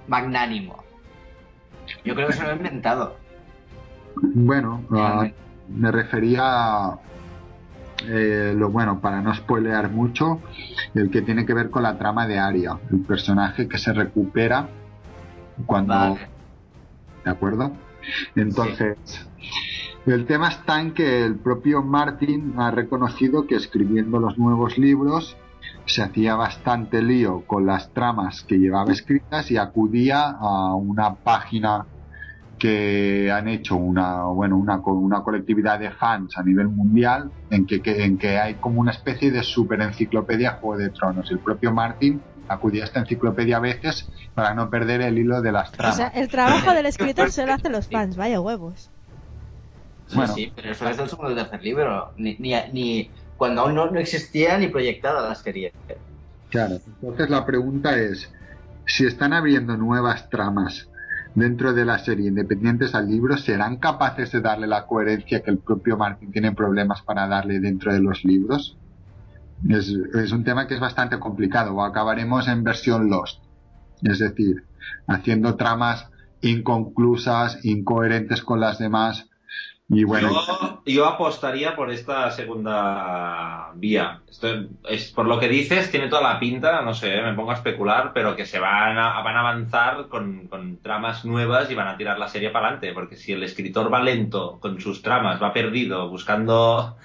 magnánimo. 0.07 0.83
Yo 2.03 2.15
creo 2.15 2.27
que 2.27 2.33
se 2.33 2.43
lo 2.43 2.51
he 2.51 2.55
inventado. 2.55 3.15
Bueno, 4.21 4.83
uh, 4.89 5.25
me 5.69 5.91
refería 5.91 6.41
a, 6.43 6.99
eh, 8.07 8.53
lo 8.55 8.69
bueno, 8.69 8.99
para 8.99 9.21
no 9.21 9.33
spoilear 9.33 9.89
mucho, 9.89 10.41
el 10.93 11.09
que 11.09 11.21
tiene 11.21 11.45
que 11.45 11.53
ver 11.53 11.69
con 11.69 11.83
la 11.83 11.97
trama 11.97 12.27
de 12.27 12.39
Aria, 12.39 12.77
el 12.91 13.01
personaje 13.01 13.67
que 13.67 13.77
se 13.77 13.93
recupera 13.93 14.67
cuando... 15.65 15.93
Vale. 15.93 16.27
¿De 17.23 17.31
acuerdo? 17.31 17.71
Entonces, 18.35 18.97
el 20.05 20.25
tema 20.25 20.49
está 20.49 20.79
en 20.81 20.93
que 20.93 21.23
el 21.25 21.35
propio 21.39 21.81
Martin 21.81 22.53
ha 22.57 22.71
reconocido 22.71 23.47
que 23.47 23.55
escribiendo 23.55 24.19
los 24.19 24.37
nuevos 24.37 24.77
libros 24.77 25.35
se 25.85 26.01
hacía 26.03 26.35
bastante 26.35 27.01
lío 27.01 27.43
con 27.47 27.65
las 27.65 27.91
tramas 27.91 28.43
que 28.43 28.57
llevaba 28.57 28.91
escritas 28.91 29.49
y 29.51 29.57
acudía 29.57 30.35
a 30.39 30.75
una 30.75 31.15
página 31.15 31.87
que 32.57 33.31
han 33.31 33.47
hecho 33.47 33.75
una 33.75 34.23
bueno 34.25 34.57
una, 34.57 34.77
una 34.77 35.21
colectividad 35.23 35.79
de 35.79 35.91
fans 35.91 36.37
a 36.37 36.43
nivel 36.43 36.69
mundial 36.69 37.31
en 37.49 37.65
que, 37.65 37.81
que- 37.81 38.03
en 38.05 38.17
que 38.17 38.37
hay 38.37 38.55
como 38.55 38.79
una 38.79 38.91
especie 38.91 39.31
de 39.31 39.43
super 39.43 39.81
enciclopedia 39.81 40.57
Juego 40.61 40.77
de 40.81 40.89
Tronos. 40.91 41.29
El 41.31 41.39
propio 41.39 41.73
Martin 41.73 42.21
acudía 42.47 42.83
a 42.83 42.85
esta 42.85 42.99
enciclopedia 43.01 43.57
a 43.57 43.59
veces 43.59 44.09
para 44.33 44.53
no 44.53 44.69
perder 44.69 45.01
el 45.01 45.17
hilo 45.17 45.41
de 45.41 45.51
las 45.51 45.69
O 45.69 45.73
tramas. 45.73 45.95
sea, 45.97 46.07
el 46.09 46.29
trabajo 46.29 46.71
del 46.73 46.85
escritor 46.85 47.31
se 47.31 47.45
lo 47.45 47.53
hacen 47.53 47.71
los 47.71 47.87
fans, 47.89 48.15
vaya 48.15 48.39
huevos. 48.39 48.89
Sí, 50.07 50.15
Bueno. 50.15 50.33
sí, 50.33 50.53
pero 50.55 50.71
eso 50.71 50.87
es 50.89 51.13
y 51.13 51.35
tercer 51.35 51.63
libro. 51.63 52.11
Ni, 52.17 52.35
ni, 52.37 52.53
ni- 52.73 53.11
cuando 53.35 53.61
aún 53.61 53.75
no, 53.75 53.89
no 53.91 53.99
existía 53.99 54.57
ni 54.57 54.67
proyectada 54.67 55.27
la 55.27 55.35
serie. 55.35 55.73
Claro. 56.49 56.75
Entonces 56.85 57.29
la 57.29 57.45
pregunta 57.45 57.97
es, 57.99 58.31
si 58.85 59.05
están 59.05 59.33
abriendo 59.33 59.75
nuevas 59.77 60.29
tramas 60.29 60.89
dentro 61.33 61.73
de 61.73 61.83
la 61.85 61.99
serie 61.99 62.29
independientes 62.29 62.95
al 62.95 63.07
libro, 63.09 63.37
¿serán 63.37 63.77
capaces 63.77 64.31
de 64.31 64.41
darle 64.41 64.67
la 64.67 64.85
coherencia 64.85 65.41
que 65.41 65.51
el 65.51 65.59
propio 65.59 65.97
Martin 65.97 66.31
tiene 66.31 66.53
problemas 66.53 67.01
para 67.01 67.27
darle 67.27 67.59
dentro 67.59 67.91
de 67.93 67.99
los 67.99 68.23
libros? 68.23 68.77
Es, 69.67 69.89
es 70.13 70.31
un 70.31 70.43
tema 70.43 70.67
que 70.67 70.75
es 70.75 70.79
bastante 70.79 71.19
complicado, 71.19 71.73
o 71.75 71.81
acabaremos 71.83 72.47
en 72.47 72.63
versión 72.63 73.09
Lost, 73.09 73.43
es 74.01 74.19
decir, 74.19 74.67
haciendo 75.07 75.55
tramas 75.55 76.07
inconclusas, 76.41 77.63
incoherentes 77.65 78.41
con 78.43 78.59
las 78.59 78.77
demás, 78.77 79.27
y 79.87 80.03
bueno, 80.03 80.31
yo, 80.31 80.81
yo 80.85 81.05
apostaría 81.05 81.75
por 81.75 81.91
esta 81.91 82.31
segunda 82.31 83.71
vía. 83.75 84.21
Esto 84.27 84.47
es, 84.89 85.11
por 85.11 85.27
lo 85.27 85.39
que 85.39 85.47
dices, 85.47 85.91
tiene 85.91 86.07
toda 86.07 86.23
la 86.23 86.39
pinta, 86.39 86.81
no 86.81 86.95
sé, 86.95 87.21
me 87.21 87.33
pongo 87.33 87.51
a 87.51 87.55
especular, 87.55 88.11
pero 88.11 88.35
que 88.35 88.47
se 88.47 88.57
van 88.59 88.97
a, 88.97 89.21
van 89.21 89.35
a 89.35 89.41
avanzar 89.41 90.07
con, 90.07 90.47
con 90.47 90.77
tramas 90.81 91.23
nuevas 91.23 91.69
y 91.69 91.75
van 91.75 91.87
a 91.87 91.97
tirar 91.97 92.17
la 92.17 92.29
serie 92.29 92.49
para 92.49 92.67
adelante. 92.67 92.93
Porque 92.93 93.15
si 93.15 93.33
el 93.33 93.43
escritor 93.43 93.93
va 93.93 94.01
lento 94.01 94.59
con 94.59 94.81
sus 94.81 95.03
tramas, 95.03 95.41
va 95.41 95.53
perdido, 95.53 96.09
buscando, 96.09 96.97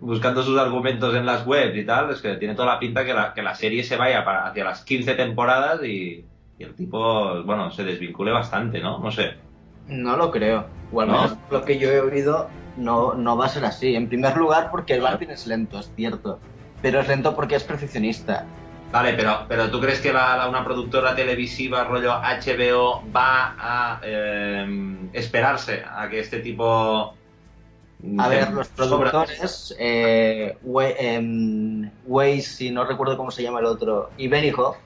buscando 0.00 0.42
sus 0.42 0.58
argumentos 0.58 1.14
en 1.14 1.24
las 1.24 1.46
webs 1.46 1.76
y 1.76 1.86
tal, 1.86 2.10
es 2.10 2.20
que 2.20 2.34
tiene 2.34 2.56
toda 2.56 2.74
la 2.74 2.80
pinta 2.80 3.04
que 3.04 3.14
la, 3.14 3.32
que 3.32 3.42
la 3.42 3.54
serie 3.54 3.84
se 3.84 3.96
vaya 3.96 4.24
para, 4.24 4.48
hacia 4.48 4.64
las 4.64 4.84
15 4.84 5.14
temporadas 5.14 5.84
y, 5.84 6.26
y 6.58 6.64
el 6.64 6.74
tipo, 6.74 7.44
bueno, 7.44 7.70
se 7.70 7.84
desvincule 7.84 8.32
bastante, 8.32 8.80
¿no? 8.80 8.98
No 8.98 9.12
sé. 9.12 9.47
No 9.88 10.16
lo 10.16 10.30
creo. 10.30 10.66
O 10.92 11.00
al 11.00 11.08
¿No? 11.08 11.14
menos 11.22 11.36
lo 11.50 11.64
que 11.64 11.78
yo 11.78 11.90
he 11.90 12.00
oído 12.00 12.48
no, 12.76 13.14
no 13.14 13.36
va 13.36 13.46
a 13.46 13.48
ser 13.48 13.64
así. 13.64 13.94
En 13.94 14.08
primer 14.08 14.36
lugar, 14.36 14.70
porque 14.70 14.94
el 14.94 15.02
Martin 15.02 15.30
es 15.30 15.46
lento, 15.46 15.78
es 15.80 15.90
cierto. 15.96 16.38
Pero 16.80 17.00
es 17.00 17.08
lento 17.08 17.34
porque 17.34 17.56
es 17.56 17.64
perfeccionista. 17.64 18.44
Vale, 18.92 19.12
pero, 19.14 19.44
pero 19.48 19.70
¿tú 19.70 19.80
crees 19.80 20.00
que 20.00 20.12
la, 20.12 20.36
la- 20.36 20.48
una 20.48 20.64
productora 20.64 21.14
televisiva 21.14 21.84
rollo 21.84 22.12
HBO 22.14 23.02
va 23.14 23.54
a 23.58 24.00
eh, 24.02 24.96
esperarse 25.12 25.82
a 25.86 26.08
que 26.08 26.20
este 26.20 26.38
tipo... 26.40 27.14
A 28.18 28.28
de- 28.28 28.36
ver, 28.36 28.52
los 28.52 28.68
productores, 28.68 29.74
eh, 29.78 30.56
We- 30.62 30.94
em, 30.98 31.90
y 32.60 32.70
no 32.70 32.84
recuerdo 32.84 33.16
cómo 33.16 33.30
se 33.32 33.42
llama 33.42 33.58
el 33.58 33.66
otro, 33.66 34.10
y 34.16 34.28
Benioff, 34.28 34.76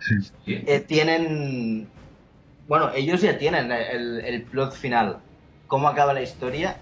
Sí. 0.00 0.62
eh, 0.66 0.80
tienen. 0.80 1.88
Bueno, 2.68 2.90
ellos 2.94 3.20
ya 3.22 3.36
tienen 3.38 3.72
el, 3.72 4.20
el 4.24 4.42
plot 4.42 4.72
final. 4.74 5.18
Cómo 5.66 5.88
acaba 5.88 6.12
la 6.12 6.22
historia. 6.22 6.76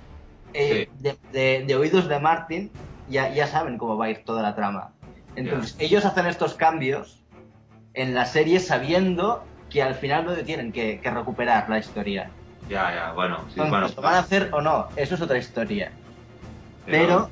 Eh, 0.53 0.89
de, 1.01 1.17
de- 1.33 1.65
de 1.67 1.77
oídos 1.77 2.09
de 2.09 2.19
Martin, 2.19 2.71
ya, 3.09 3.33
ya 3.33 3.47
saben 3.47 3.79
cómo 3.79 3.97
va 3.97 4.07
a 4.07 4.11
ir 4.11 4.25
toda 4.25 4.43
la 4.43 4.55
trama. 4.55 4.91
Entonces, 5.37 5.77
ellos 5.79 6.05
hacen 6.05 6.27
estos 6.27 6.55
cambios 6.55 7.23
en 7.95 8.15
la 8.15 8.25
serie 8.27 8.59
sabiendo 8.61 9.45
que 9.71 9.83
al 9.83 9.95
final 9.95 10.25
no 10.25 10.35
tienen 10.35 10.73
que, 10.73 11.01
que 11.01 11.11
recuperar 11.11 11.69
la 11.69 11.79
historia. 11.79 12.31
Ya, 12.69 12.93
ya, 12.95 13.13
bueno. 13.13 13.39
Sí, 13.55 13.61
Entonces, 13.61 13.71
bueno, 13.71 13.89
¿Lo 13.97 14.03
van 14.03 14.15
a 14.15 14.19
hacer 14.21 14.49
o 14.53 14.61
no? 14.61 14.89
Eso 14.97 15.15
es 15.15 15.21
otra 15.21 15.39
historia. 15.39 15.93
Pero, 16.87 17.29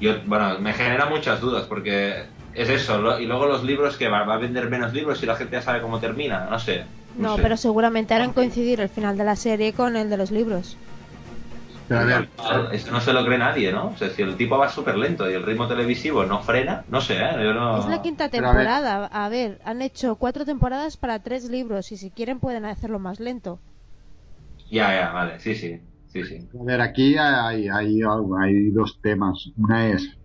Yo, 0.00 0.14
bueno, 0.26 0.58
me 0.60 0.72
genera 0.72 1.06
muchas 1.06 1.40
dudas 1.40 1.64
porque 1.66 2.24
es 2.54 2.68
eso. 2.70 2.98
lo- 2.98 3.20
y 3.20 3.26
luego 3.26 3.46
los 3.46 3.62
libros 3.64 3.96
que 3.96 4.08
va, 4.08 4.24
va 4.24 4.34
a 4.34 4.38
vender 4.38 4.68
menos 4.70 4.92
libros 4.94 5.18
si 5.18 5.26
la 5.26 5.36
gente 5.36 5.56
ya 5.56 5.62
sabe 5.62 5.80
cómo 5.82 6.00
termina. 6.00 6.46
No 6.48 6.58
sé. 6.58 6.84
No, 7.18 7.36
sé. 7.36 7.42
pero 7.42 7.56
seguramente 7.56 8.14
harán 8.14 8.32
coincidir 8.32 8.80
el 8.80 8.88
final 8.88 9.16
de 9.18 9.24
la 9.24 9.36
serie 9.36 9.72
con 9.74 9.96
el 9.96 10.08
de 10.08 10.16
los 10.16 10.30
libros. 10.30 10.78
pero 11.86 12.00
a 12.00 12.04
ver, 12.04 12.30
Eso 12.72 12.90
no 12.92 13.00
se 13.00 13.12
lo 13.12 13.24
cree 13.24 13.38
nadie, 13.38 13.72
¿no? 13.72 13.88
O 13.88 13.96
sea, 13.96 14.10
si 14.10 14.22
el 14.22 14.36
tipo 14.36 14.58
va 14.58 14.68
súper 14.68 14.96
lento 14.96 15.28
y 15.30 15.34
el 15.34 15.42
ritmo 15.42 15.66
televisivo 15.68 16.24
no 16.24 16.42
frena, 16.42 16.84
no 16.88 17.00
sé, 17.00 17.14
¿eh? 17.16 17.30
Yo 17.42 17.54
no... 17.54 17.78
Es 17.78 17.86
la 17.86 18.00
quinta 18.02 18.28
Pero 18.30 18.48
a 18.48 18.54
ver. 18.54 18.70
temporada. 18.70 19.06
A 19.06 19.28
ver, 19.28 19.60
han 19.64 19.82
hecho 19.82 20.16
cuatro 20.16 20.44
temporadas 20.44 20.96
para 20.96 21.22
tres 21.22 21.44
libros 21.50 21.90
y 21.92 21.96
si 21.96 22.10
quieren 22.10 22.40
pueden 22.40 22.64
hacerlo 22.66 22.98
más 22.98 23.20
lento. 23.20 23.62
Ya, 24.70 24.92
ya, 24.94 25.12
vale, 25.12 25.40
sí, 25.40 25.54
sí, 25.54 25.80
sí, 26.06 26.24
sí. 26.24 26.48
A 26.60 26.64
ver, 26.64 26.80
aquí 26.80 27.16
hay, 27.16 27.68
hay, 27.68 28.00
hay 28.02 28.70
dos 28.70 29.00
temas. 29.00 29.50
Una 29.56 29.88
es 29.88 30.18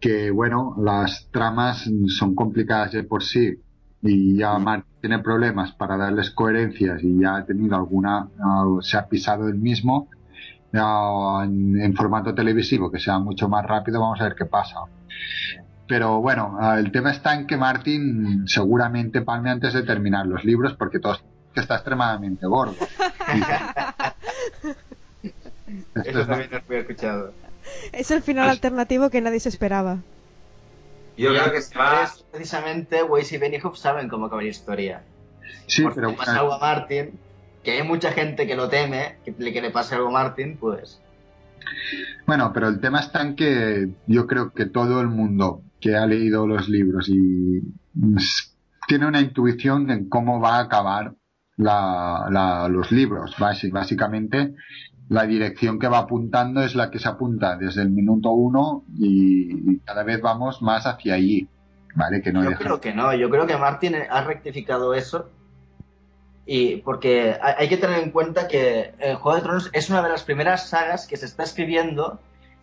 que, 0.00 0.30
bueno, 0.30 0.74
las 0.78 1.28
tramas 1.30 1.88
son 2.18 2.34
complicadas 2.34 2.92
de 2.92 3.04
por 3.04 3.22
sí 3.22 3.62
y 4.02 4.36
ya 4.36 4.58
Martin 4.58 4.92
tiene 5.00 5.18
problemas 5.20 5.72
para 5.72 5.96
darles 5.96 6.30
coherencias 6.30 7.02
y 7.02 7.20
ya 7.20 7.36
ha 7.36 7.44
tenido 7.44 7.76
alguna, 7.76 8.28
ah, 8.40 8.64
se 8.80 8.96
ha 8.96 9.06
pisado 9.06 9.48
el 9.48 9.56
mismo. 9.56 10.08
En, 10.72 11.80
en 11.80 11.94
formato 11.94 12.34
televisivo, 12.34 12.90
que 12.90 12.98
sea 12.98 13.18
mucho 13.18 13.48
más 13.48 13.64
rápido, 13.64 13.98
vamos 13.98 14.20
a 14.20 14.24
ver 14.24 14.34
qué 14.34 14.44
pasa. 14.44 14.80
Pero 15.88 16.20
bueno, 16.20 16.58
ah, 16.60 16.78
el 16.78 16.92
tema 16.92 17.10
está 17.12 17.34
en 17.34 17.46
que 17.46 17.56
Martin 17.56 18.46
seguramente 18.46 19.22
palme 19.22 19.48
antes 19.50 19.72
de 19.72 19.84
terminar 19.84 20.26
los 20.26 20.44
libros 20.44 20.74
porque 20.74 20.98
todos 20.98 21.24
que 21.54 21.60
está 21.60 21.76
extremadamente 21.76 22.46
gordo. 22.46 22.74
Eso 26.04 26.20
es 26.20 26.26
también 26.26 26.50
lo 26.50 26.58
había 26.58 26.80
escuchado. 26.80 27.32
Es 27.92 28.10
el 28.10 28.22
final 28.22 28.48
alternativo 28.50 29.08
que 29.10 29.20
nadie 29.20 29.40
se 29.40 29.48
esperaba. 29.48 29.98
Yo 31.16 31.30
creo 31.30 31.52
que 31.52 31.60
se 31.62 31.78
va... 31.78 32.08
Precisamente 32.30 33.02
Weiss 33.02 33.32
y 33.32 33.38
Benioff 33.38 33.76
saben 33.76 34.08
cómo 34.08 34.26
acabar 34.26 34.44
la 34.44 34.50
historia. 34.50 35.02
Sí, 35.66 35.82
Porque 35.82 35.96
pero 35.96 36.10
le 36.10 36.16
pasa 36.16 36.38
algo 36.40 36.52
a 36.54 36.58
Martin, 36.58 37.18
que 37.62 37.72
hay 37.72 37.82
mucha 37.86 38.12
gente 38.12 38.46
que 38.46 38.54
lo 38.56 38.68
teme, 38.68 39.16
que 39.24 39.34
le, 39.38 39.52
que 39.52 39.62
le 39.62 39.70
pase 39.70 39.94
algo 39.94 40.08
a 40.08 40.12
Martin, 40.12 40.56
pues 40.58 41.00
bueno, 42.26 42.52
pero 42.52 42.68
el 42.68 42.80
tema 42.80 43.00
está 43.00 43.22
en 43.22 43.34
que 43.34 43.88
yo 44.06 44.26
creo 44.26 44.52
que 44.52 44.66
todo 44.66 45.00
el 45.00 45.08
mundo 45.08 45.62
que 45.80 45.96
ha 45.96 46.06
leído 46.06 46.46
los 46.46 46.68
libros 46.68 47.08
y 47.08 47.60
mm, 47.94 48.16
tiene 48.86 49.06
una 49.06 49.20
intuición 49.20 49.90
en 49.90 50.08
cómo 50.08 50.40
va 50.40 50.56
a 50.58 50.60
acabar 50.62 51.14
la- 51.56 52.26
la- 52.30 52.68
los 52.68 52.92
libros. 52.92 53.34
Básicamente, 53.38 54.54
la 55.08 55.26
dirección 55.26 55.78
que 55.78 55.88
va 55.88 55.98
apuntando 55.98 56.62
es 56.62 56.74
la 56.74 56.90
que 56.90 56.98
se 56.98 57.08
apunta 57.08 57.56
desde 57.56 57.82
el 57.82 57.90
minuto 57.90 58.30
uno 58.32 58.84
y, 58.98 59.72
y 59.72 59.78
cada 59.84 60.02
vez 60.02 60.20
vamos 60.20 60.62
más 60.62 60.86
hacia 60.86 61.14
allí. 61.14 61.48
¿Vale? 61.94 62.20
Que 62.20 62.30
no 62.32 62.42
yo 62.44 62.50
deja- 62.50 62.60
creo 62.62 62.80
que 62.80 62.92
no. 62.92 63.14
Yo 63.14 63.30
creo 63.30 63.46
que 63.46 63.56
Martin 63.56 63.94
ha 64.10 64.20
rectificado 64.22 64.92
eso. 64.94 65.30
Y 66.44 66.76
porque 66.76 67.36
hay 67.40 67.68
que 67.68 67.76
tener 67.78 68.02
en 68.02 68.10
cuenta 68.10 68.46
que 68.48 68.92
el 69.00 69.16
Juego 69.16 69.36
de 69.36 69.42
Tronos 69.42 69.70
es 69.72 69.88
una 69.90 70.02
de 70.02 70.10
las 70.10 70.22
primeras 70.22 70.68
sagas 70.68 71.06
que 71.06 71.16
se 71.16 71.26
está 71.26 71.42
escribiendo 71.42 72.20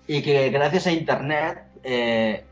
y 0.08 0.21
que 0.21 0.49
gracias 0.51 0.86
a 0.88 0.91
Internet 0.91 1.63
eh, 1.84 2.45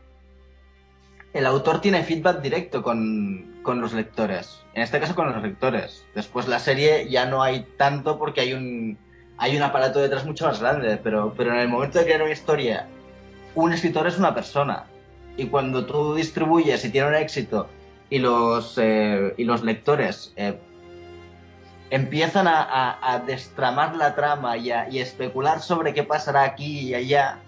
el 1.32 1.46
autor 1.46 1.80
tiene 1.80 2.02
feedback 2.02 2.42
directo 2.42 2.82
con, 2.82 3.60
con 3.62 3.80
los 3.80 3.92
lectores. 3.94 4.60
En 4.74 4.82
este 4.82 5.00
caso 5.00 5.14
con 5.14 5.32
los 5.32 5.42
lectores. 5.42 6.04
Después 6.14 6.48
la 6.48 6.58
serie 6.58 7.08
ya 7.08 7.26
no 7.26 7.42
hay 7.42 7.66
tanto 7.78 8.18
porque 8.18 8.42
hay 8.42 8.52
un, 8.52 8.98
hay 9.42 9.56
un 9.56 9.62
aparato 9.62 9.98
detrás 10.00 10.24
mucho 10.24 10.46
más 10.46 10.60
grande. 10.60 10.98
Pero, 11.02 11.34
pero 11.36 11.52
en 11.52 11.58
el 11.60 11.68
momento 11.68 11.98
de 11.98 12.04
crear 12.04 12.22
una 12.22 12.30
historia, 12.32 12.86
un 13.54 13.72
escritor 13.72 14.06
es 14.06 14.16
una 14.18 14.34
persona. 14.34 14.84
Y 15.36 15.46
cuando 15.46 15.84
tú 15.84 16.14
distribuyes 16.14 16.84
y 16.84 16.90
tiene 16.90 17.08
un 17.08 17.14
éxito 17.14 17.68
y 18.08 18.18
los, 18.18 18.78
eh, 18.80 19.34
y 19.36 19.44
los 19.44 19.62
lectores 19.62 20.32
eh, 20.36 20.58
empiezan 21.90 22.46
a, 22.46 22.98
a- 23.02 23.18
destramar 23.20 23.96
la 23.96 24.14
trama 24.14 24.56
y 24.56 24.70
a, 24.70 24.88
y 24.90 24.98
a 24.98 25.02
especular 25.02 25.60
sobre 25.60 25.92
qué 25.94 26.02
pasará 26.04 26.42
aquí 26.42 26.80
y 26.90 26.94
allá, 26.94 27.38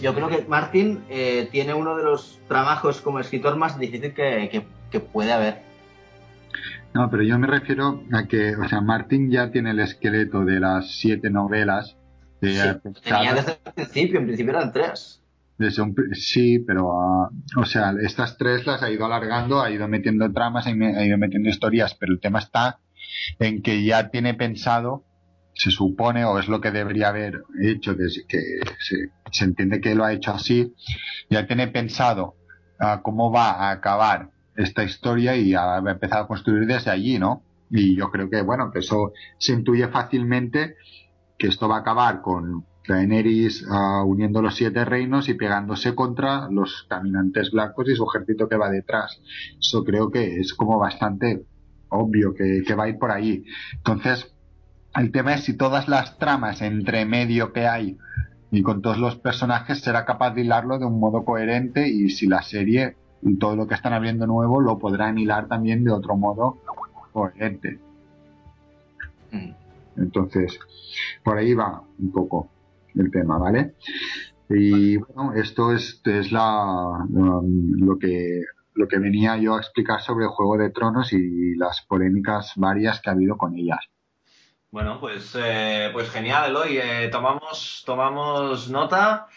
yo 0.00 0.14
creo 0.14 0.28
que 0.28 0.44
Martin 0.48 1.04
eh, 1.08 1.48
tiene 1.52 1.72
uno 1.74 1.96
de 1.96 2.02
los 2.04 2.40
trabajos 2.48 3.00
como 3.00 3.20
escritor 3.20 3.56
más 3.56 3.78
difícil 3.78 4.12
que, 4.14 4.48
que- 4.50 4.66
que 4.90 5.00
puede 5.00 5.32
haber. 5.32 5.62
No, 6.94 7.10
pero 7.10 7.22
yo 7.24 7.38
me 7.38 7.46
refiero 7.48 8.04
a 8.12 8.24
que, 8.26 8.54
o 8.56 8.68
sea, 8.68 8.80
Martin 8.80 9.30
ya 9.30 9.50
tiene 9.50 9.72
el 9.72 9.80
esqueleto 9.80 10.44
de 10.44 10.60
las 10.60 10.98
siete 10.98 11.30
novelas. 11.30 11.96
de- 12.40 12.50
Sí, 12.50 13.00
tenía 13.02 13.34
desde 13.34 13.52
el 13.64 13.72
principio, 13.74 14.20
en 14.20 14.26
principio 14.26 14.52
eran 14.52 14.70
tres. 14.72 15.20
desde 15.56 15.82
un 15.82 15.94
pri- 15.94 16.14
sí, 16.14 16.58
pero, 16.58 16.90
ah, 16.92 17.30
o 17.56 17.64
sea, 17.64 17.94
estas 18.02 18.36
tres 18.36 18.66
las 18.66 18.82
ha 18.82 18.90
ido 18.90 19.06
alargando, 19.06 19.62
ha 19.62 19.70
ido 19.70 19.86
metiendo 19.88 20.30
tramas, 20.32 20.66
ha 20.66 20.70
ido 20.70 21.16
metiendo 21.18 21.48
historias, 21.48 21.94
pero 21.94 22.12
el 22.12 22.20
tema 22.20 22.40
está 22.40 22.80
en 23.38 23.62
que 23.62 23.82
ya 23.84 24.10
tiene 24.10 24.34
pensado, 24.34 25.04
se 25.54 25.70
supone, 25.70 26.24
o 26.24 26.38
es 26.40 26.48
lo 26.48 26.60
que 26.60 26.70
debería 26.72 27.08
haber 27.08 27.44
hecho, 27.62 27.96
que 27.96 28.08
se, 28.80 29.10
se 29.30 29.44
entiende 29.44 29.80
que 29.80 29.94
lo 29.94 30.04
ha 30.04 30.12
hecho 30.12 30.32
así, 30.32 30.74
ya 31.30 31.46
tiene 31.46 31.68
pensado 31.68 32.34
ah, 32.80 33.00
cómo 33.02 33.30
va 33.32 33.52
a 33.52 33.70
acabar 33.70 34.30
esta 34.56 34.84
historia 34.84 35.36
y 35.36 35.54
ha 35.54 35.78
empezado 35.78 36.24
a 36.24 36.28
construir 36.28 36.66
desde 36.66 36.90
allí, 36.90 37.18
¿no? 37.18 37.42
Y 37.70 37.96
yo 37.96 38.10
creo 38.10 38.30
que, 38.30 38.42
bueno, 38.42 38.70
que 38.70 38.80
eso 38.80 39.12
se 39.38 39.52
intuye 39.52 39.88
fácilmente 39.88 40.76
que 41.38 41.48
esto 41.48 41.68
va 41.68 41.78
a 41.78 41.80
acabar 41.80 42.22
con 42.22 42.64
Daenerys 42.86 43.66
ah, 43.70 44.04
uniendo 44.04 44.42
los 44.42 44.54
siete 44.54 44.84
reinos 44.84 45.28
y 45.28 45.34
pegándose 45.34 45.94
contra 45.94 46.48
los 46.50 46.86
caminantes 46.88 47.50
blancos 47.50 47.88
y 47.88 47.96
su 47.96 48.06
ejército 48.08 48.48
que 48.48 48.56
va 48.56 48.70
detrás. 48.70 49.20
Eso 49.58 49.82
creo 49.84 50.10
que 50.10 50.36
es 50.38 50.54
como 50.54 50.78
bastante 50.78 51.44
obvio 51.88 52.34
que, 52.34 52.62
que 52.66 52.74
va 52.74 52.84
a 52.84 52.88
ir 52.88 52.98
por 52.98 53.10
ahí. 53.10 53.44
Entonces, 53.76 54.32
el 54.94 55.10
tema 55.10 55.34
es 55.34 55.44
si 55.44 55.56
todas 55.56 55.88
las 55.88 56.18
tramas 56.18 56.62
entre 56.62 57.04
medio 57.04 57.52
que 57.52 57.66
hay 57.66 57.96
y 58.50 58.62
con 58.62 58.82
todos 58.82 58.98
los 58.98 59.16
personajes 59.16 59.80
será 59.80 60.04
capaz 60.04 60.34
de 60.34 60.42
hilarlo 60.42 60.78
de 60.78 60.86
un 60.86 61.00
modo 61.00 61.24
coherente 61.24 61.88
y 61.88 62.10
si 62.10 62.26
la 62.26 62.42
serie 62.42 62.96
y 63.24 63.38
todo 63.38 63.56
lo 63.56 63.66
que 63.66 63.74
están 63.74 63.94
abriendo 63.94 64.26
nuevo 64.26 64.60
lo 64.60 64.78
podrán 64.78 65.18
hilar 65.18 65.48
también 65.48 65.82
de 65.82 65.90
otro 65.90 66.16
modo 66.16 66.58
coherente. 67.12 67.78
Mm. 69.30 69.50
Entonces, 69.96 70.58
por 71.22 71.38
ahí 71.38 71.54
va 71.54 71.82
un 71.98 72.12
poco 72.12 72.50
el 72.94 73.10
tema, 73.10 73.38
¿vale? 73.38 73.74
Y 74.50 74.98
bueno, 74.98 75.32
esto 75.34 75.72
es, 75.72 76.02
es 76.04 76.32
la, 76.32 76.64
um, 77.08 77.76
lo, 77.78 77.98
que, 77.98 78.42
lo 78.74 78.86
que 78.88 78.98
venía 78.98 79.36
yo 79.38 79.54
a 79.54 79.58
explicar 79.58 80.02
sobre 80.02 80.26
Juego 80.26 80.58
de 80.58 80.70
Tronos 80.70 81.12
y 81.12 81.54
las 81.54 81.82
polémicas 81.82 82.52
varias 82.56 83.00
que 83.00 83.10
ha 83.10 83.14
habido 83.14 83.38
con 83.38 83.56
ellas. 83.56 83.80
Bueno, 84.70 84.98
pues, 85.00 85.36
eh, 85.38 85.88
pues 85.92 86.10
genial, 86.10 86.50
Eloy. 86.50 86.78
Eh, 86.78 87.08
tomamos, 87.10 87.84
tomamos 87.86 88.68
nota 88.70 89.28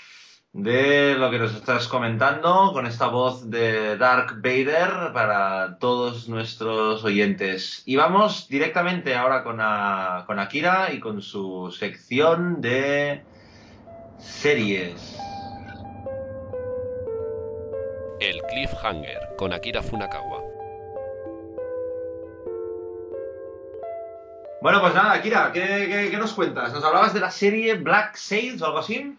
de 0.54 1.14
lo 1.16 1.30
que 1.30 1.38
nos 1.40 1.54
estás 1.54 1.88
comentando 1.88 2.72
con 2.74 2.88
esta 2.88 3.08
voz 3.08 3.50
de 3.50 3.96
Dark 3.98 4.42
Vader 4.42 5.12
para 5.14 5.78
todos 5.78 6.28
nuestros 6.30 7.04
oyentes. 7.04 7.84
Y 7.86 7.96
vamos 7.96 8.48
directamente 8.48 9.16
ahora 9.16 9.44
con, 9.44 9.60
a- 9.62 10.24
con 10.26 10.40
Akira 10.40 10.92
y 10.94 11.00
con 11.00 11.22
su 11.22 11.72
sección 11.78 12.60
de 12.62 13.22
series. 14.18 15.20
El 18.20 18.42
Cliffhanger 18.50 19.36
con 19.38 19.54
Akira 19.54 19.84
Funakawa. 19.84 20.42
Bueno, 24.60 24.82
pues 24.82 24.96
nada, 24.96 25.14
Akira, 25.14 25.52
¿qué, 25.54 25.62
qué, 25.62 26.08
qué 26.10 26.18
nos 26.18 26.34
cuentas? 26.34 26.74
¿Nos 26.74 26.84
hablabas 26.84 27.14
de 27.14 27.20
la 27.20 27.30
serie 27.30 27.76
Black 27.76 28.16
Sails 28.16 28.60
o 28.64 28.66
algo 28.66 28.80
así? 28.80 29.16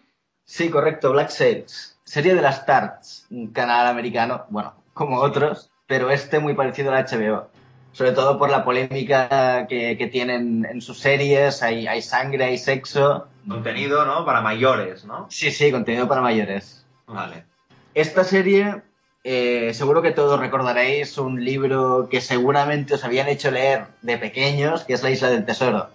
Sí, 0.49 0.71
correcto, 0.71 1.11
Black 1.11 1.29
Sails. 1.29 1.95
Serie 2.03 2.33
de 2.33 2.41
las 2.41 2.65
Tarts, 2.65 3.27
un 3.29 3.53
canal 3.53 3.85
americano, 3.85 4.45
bueno, 4.49 4.73
como 4.95 5.19
otros, 5.19 5.69
pero 5.85 6.09
este 6.09 6.39
muy 6.39 6.55
parecido 6.55 6.91
a 6.91 6.95
la 6.95 7.05
HBO. 7.05 7.51
Sobre 7.91 8.13
todo 8.13 8.39
por 8.39 8.49
la 8.49 8.65
polémica 8.65 9.67
que, 9.69 9.95
que 9.95 10.07
tienen 10.07 10.65
en 10.65 10.81
sus 10.81 10.97
series, 10.97 11.61
hay, 11.61 11.85
hay 11.85 12.01
sangre, 12.01 12.45
hay 12.45 12.57
sexo. 12.57 13.27
Contenido, 13.47 14.05
¿no? 14.05 14.25
Para 14.25 14.41
mayores, 14.41 15.05
¿no? 15.05 15.27
Sí, 15.29 15.51
sí, 15.51 15.71
contenido 15.71 16.07
para 16.07 16.21
mayores. 16.21 16.83
Vale. 17.05 17.45
Esta 17.93 18.23
serie, 18.23 18.81
eh, 19.23 19.71
seguro 19.75 20.01
que 20.01 20.11
todos 20.11 20.39
recordaréis 20.39 21.19
un 21.19 21.45
libro 21.45 22.09
que 22.09 22.21
seguramente 22.21 22.95
os 22.95 23.03
habían 23.03 23.27
hecho 23.27 23.51
leer 23.51 23.85
de 24.01 24.17
pequeños, 24.17 24.83
que 24.83 24.93
es 24.93 25.03
La 25.03 25.11
Isla 25.11 25.29
del 25.29 25.45
Tesoro. 25.45 25.89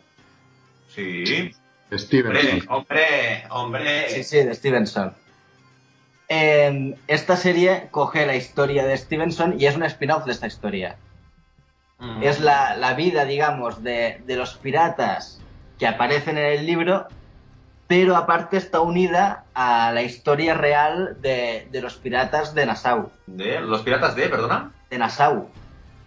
Sí. 0.95 1.53
Stevenson. 1.99 2.63
Hombre, 2.69 3.45
hombre, 3.51 3.83
hombre. 3.85 4.09
Sí, 4.11 4.25
sí, 4.25 4.37
de 4.39 4.55
Stevenson. 4.55 5.15
En 6.29 6.97
esta 7.07 7.37
serie 7.37 7.89
coge 7.91 8.27
la 8.27 8.35
historia 8.35 8.85
de 8.87 8.97
Stevenson 8.97 9.61
y 9.61 9.67
es 9.67 9.77
un 9.77 9.83
spin-off 9.85 10.25
de 10.25 10.33
esta 10.33 10.47
historia. 10.47 10.97
Mm. 11.99 12.23
Es 12.23 12.41
la, 12.41 12.77
la 12.77 12.95
vida, 12.95 13.25
digamos, 13.25 13.83
de, 13.83 14.23
de 14.27 14.37
los 14.37 14.57
piratas 14.57 15.41
que 15.79 15.87
aparecen 15.87 16.39
en 16.39 16.47
el 16.47 16.67
libro, 16.67 17.07
pero 17.87 18.17
aparte 18.17 18.57
está 18.57 18.81
unida 18.81 19.45
a 19.55 19.93
la 19.93 20.03
historia 20.03 20.55
real 20.55 21.19
de, 21.21 21.69
de 21.71 21.81
los 21.83 21.97
piratas 21.97 22.55
de 22.55 22.67
Nassau. 22.67 23.11
De 23.27 23.61
los 23.61 23.83
piratas 23.83 24.17
de, 24.17 24.29
perdona, 24.29 24.73
De 24.91 24.99
Nassau. 24.99 25.49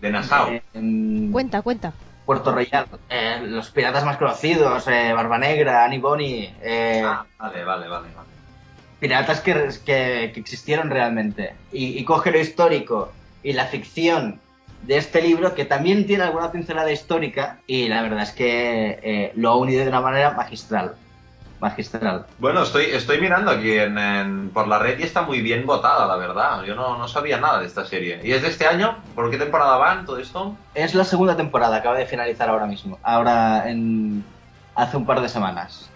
de 0.02 0.12
Nassau. 0.12 0.50
Eh, 0.50 0.64
en 0.74 1.32
Cuenta, 1.32 1.62
cuenta. 1.62 1.94
Puerto 2.28 2.52
Royal. 2.52 2.86
Eh, 3.10 3.40
los 3.44 3.72
piratas 3.72 4.04
más 4.04 4.18
conocidos, 4.18 4.86
eh, 4.90 5.14
Barba 5.14 5.38
Negra, 5.38 5.86
Annie 5.86 5.98
Bonny. 6.00 6.54
eh, 6.62 7.02
Ah, 7.04 7.26
vale, 7.40 7.64
vale, 7.64 7.88
vale, 7.88 8.08
vale. 8.14 8.28
piratas 9.00 9.40
que, 9.42 9.54
que- 9.86 10.32
que 10.34 10.40
existieron 10.40 10.90
realmente. 10.90 11.54
Y, 11.72 11.98
y 11.98 12.04
coge 12.04 12.32
lo 12.32 12.40
histórico 12.40 13.14
y 13.44 13.54
la 13.54 13.66
ficción 13.66 14.42
de 14.82 14.98
este 14.98 15.22
libro, 15.22 15.56
que 15.56 15.64
también 15.66 16.06
tiene 16.06 16.24
alguna 16.24 16.52
pincelada 16.52 16.92
histórica, 16.92 17.60
y 17.66 17.88
la 17.88 18.02
verdad 18.02 18.24
es 18.24 18.32
que 18.32 19.00
eh, 19.02 19.32
lo 19.36 19.50
ha 19.52 19.56
unido 19.56 19.84
de 19.84 19.90
una 19.90 20.02
manera 20.02 20.32
magistral. 20.32 20.96
Magistral. 21.60 22.28
Bueno, 22.38 22.62
estoy, 22.64 22.86
estoy 22.86 23.20
mirando 23.20 23.50
aquí 23.52 23.72
en, 23.78 23.98
en- 23.98 24.50
por 24.52 24.68
la 24.68 24.78
red 24.80 25.00
y 25.00 25.04
está 25.04 25.24
muy 25.24 25.42
bien 25.42 25.66
votada, 25.66 26.06
la 26.06 26.16
verdad. 26.16 26.64
Yo 26.64 26.76
no, 26.76 26.98
no 26.98 27.08
sabía 27.08 27.40
nada 27.40 27.60
de 27.60 27.66
esta 27.66 27.86
serie. 27.86 28.20
¿Y 28.24 28.32
es 28.32 28.42
de 28.44 28.50
este 28.50 28.68
año? 28.68 28.98
¿Por 29.16 29.32
qué 29.32 29.38
temporada 29.38 29.78
van 29.78 30.06
todo 30.06 30.20
esto? 30.20 30.56
Es 30.76 30.94
la 30.94 31.04
segunda 31.04 31.36
temporada, 31.36 31.78
acaba 31.78 31.98
de 31.98 32.06
finalizar 32.06 32.48
ahora 32.50 32.68
mismo. 32.68 33.00
Ahora, 33.02 33.70
en, 33.70 34.24
hace 34.76 34.98
un 34.98 35.06
par 35.06 35.20
de 35.22 35.30
semanas. 35.30 35.90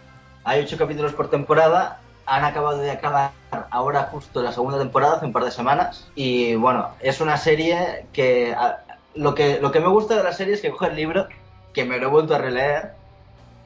Hay 0.43 0.62
ocho 0.62 0.78
capítulos 0.78 1.13
por 1.13 1.30
temporada. 1.30 2.00
Han 2.26 2.43
acabado 2.45 2.78
de 2.78 2.89
acabar 2.91 3.32
ahora 3.69 4.04
justo 4.12 4.41
la 4.41 4.52
segunda 4.54 4.80
temporada, 4.80 5.17
hace 5.17 5.26
un 5.26 5.34
par 5.34 5.43
de 5.43 5.52
semanas. 5.52 6.10
Y 6.15 6.56
bueno, 6.56 6.89
es 7.02 7.21
una 7.21 7.38
serie 7.38 8.06
que... 8.13 8.54
a- 8.58 8.80
lo 9.13 9.36
que, 9.36 9.60
lo 9.60 9.71
que 9.74 9.82
me 9.82 9.89
gusta 9.89 10.15
de 10.15 10.24
la 10.24 10.32
serie 10.32 10.54
es 10.54 10.62
que 10.62 10.71
coge 10.71 10.88
el 10.88 10.95
libro, 10.95 11.28
que 11.74 11.84
me 11.84 11.97
lo 11.97 12.08
he 12.08 12.10
vuelto 12.10 12.34
a 12.34 12.38
releer, 12.38 12.93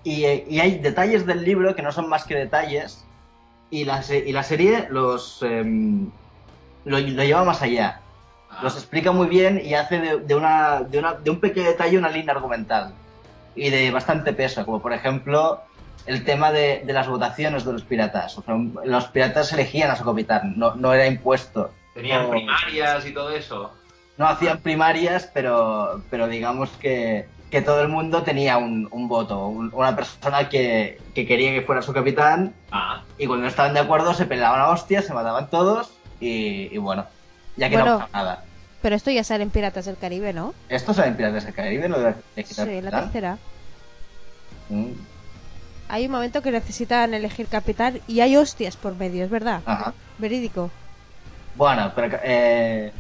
y, 0.06 0.26
y 0.26 0.60
hay 0.62 0.78
detalles 0.80 1.26
del 1.26 1.44
libro 1.44 1.76
que 1.76 1.82
no 1.82 1.92
son 1.92 2.08
más 2.08 2.24
que 2.24 2.36
detalles, 2.36 3.04
y 3.70 3.84
la, 3.84 4.02
y 4.10 4.32
la 4.32 4.44
serie 4.44 4.88
los... 4.90 5.42
em, 5.44 6.10
lo, 6.86 7.00
lo 7.00 7.24
lleva 7.24 7.44
más 7.44 7.62
allá 7.62 8.00
los 8.62 8.78
explica 8.78 9.12
muy 9.12 9.28
bien 9.28 9.60
y 9.62 9.74
hace 9.74 10.00
de, 10.00 10.18
de 10.20 10.34
una, 10.36 10.80
de, 10.82 11.00
una- 11.00 11.14
de 11.16 11.30
un 11.30 11.42
pequeño 11.42 11.66
detalle 11.68 11.98
una 11.98 12.10
línea 12.10 12.34
argumental 12.34 12.94
y 13.54 13.70
de 13.70 13.92
bastante 13.92 14.32
peso, 14.32 14.64
como 14.66 14.82
por 14.82 14.94
ejemplo 14.94 15.60
el 16.06 16.24
tema 16.24 16.52
de, 16.54 16.84
de 16.86 16.94
las 16.94 17.08
votaciones 17.10 17.66
de 17.66 17.74
los 17.74 17.84
piratas. 17.84 18.38
O 18.38 18.44
sea, 18.44 18.56
los 18.86 19.08
piratas 19.08 19.52
elegían 19.52 19.92
a 19.92 19.96
su 19.98 20.06
capitán, 20.06 20.54
no, 20.56 20.76
no 20.76 20.94
era 20.94 21.06
impuesto. 21.08 21.72
Tenían 21.94 22.30
primarias 22.30 23.06
y 23.06 23.14
todo 23.14 23.32
eso. 23.32 23.74
No 24.18 24.28
hacían 24.28 24.60
primarias, 24.60 25.30
pero, 25.34 26.04
pero 26.10 26.28
digamos 26.28 26.70
que, 26.80 27.28
que 27.52 27.62
todo 27.62 27.82
el 27.82 27.88
mundo 27.90 28.24
tenía 28.24 28.58
un, 28.58 28.88
un 28.92 29.08
voto, 29.08 29.48
un- 29.48 29.72
una 29.74 29.96
persona 29.96 30.50
que, 30.50 31.00
que 31.14 31.26
quería 31.28 31.52
que 31.54 31.62
fuera 31.62 31.82
su 31.82 31.94
capitán 31.94 32.54
Ah, 32.72 33.04
y 33.18 33.28
cuando 33.28 33.44
no 33.44 33.50
estaban 33.50 33.74
de 33.74 33.80
acuerdo 33.80 34.14
se 34.14 34.26
peleaban 34.26 34.60
a 34.60 34.70
hostias, 34.70 35.06
se 35.06 35.14
mataban 35.14 35.50
todos 35.50 35.92
y, 36.20 36.74
y 36.74 36.78
bueno, 36.78 37.06
ya 37.56 37.70
que 37.70 37.76
Bueno. 37.78 38.00
no 38.00 38.10
nada. 38.14 38.44
Pero 38.82 38.96
esto 38.96 39.10
ya 39.12 39.24
sale 39.24 39.44
en 39.44 39.50
Piratas 39.50 39.86
del 39.86 39.98
Caribe, 39.98 40.34
¿no? 40.34 40.54
¿Esto 40.70 40.94
sale 40.94 41.08
en 41.10 41.16
Piratas 41.18 41.46
del 41.46 41.54
Caribe? 41.54 41.88
¿Lo 41.90 42.00
de 42.00 42.14
elegir 42.36 42.56
Sí, 42.56 42.82
la 42.82 42.92
tercera. 42.92 43.38
Mm, 44.70 44.92
Hay 45.90 46.06
un 46.08 46.12
momento 46.12 46.42
que 46.42 46.52
necesitan 46.52 47.14
elegir 47.14 47.48
capitán 47.48 48.00
y 48.08 48.20
hay 48.22 48.36
hostias 48.38 48.76
por 48.76 48.96
medio, 48.96 49.24
es 49.24 49.30
verdad. 49.30 49.62
Ajá. 49.66 49.94
Verídico. 50.18 50.72
Bueno, 51.56 51.92
pero 51.96 52.18
eh, 52.24 52.92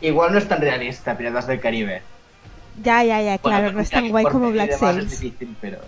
igual 0.00 0.32
no 0.32 0.38
es 0.38 0.46
tan 0.48 0.60
realista 0.60 1.16
Piratas 1.16 1.46
del 1.46 1.60
Caribe. 1.60 2.02
Ya, 2.82 3.02
ya, 3.04 3.22
ya, 3.22 3.38
claro, 3.38 3.64
Bueno, 3.64 3.76
no 3.78 3.82
es 3.82 3.90
tan 3.90 4.08
guay 4.10 4.24
como 4.26 4.50
Black 4.50 4.72
Sails. 4.72 5.12
Es 5.12 5.20
difícil, 5.20 5.56
pero 5.60 5.78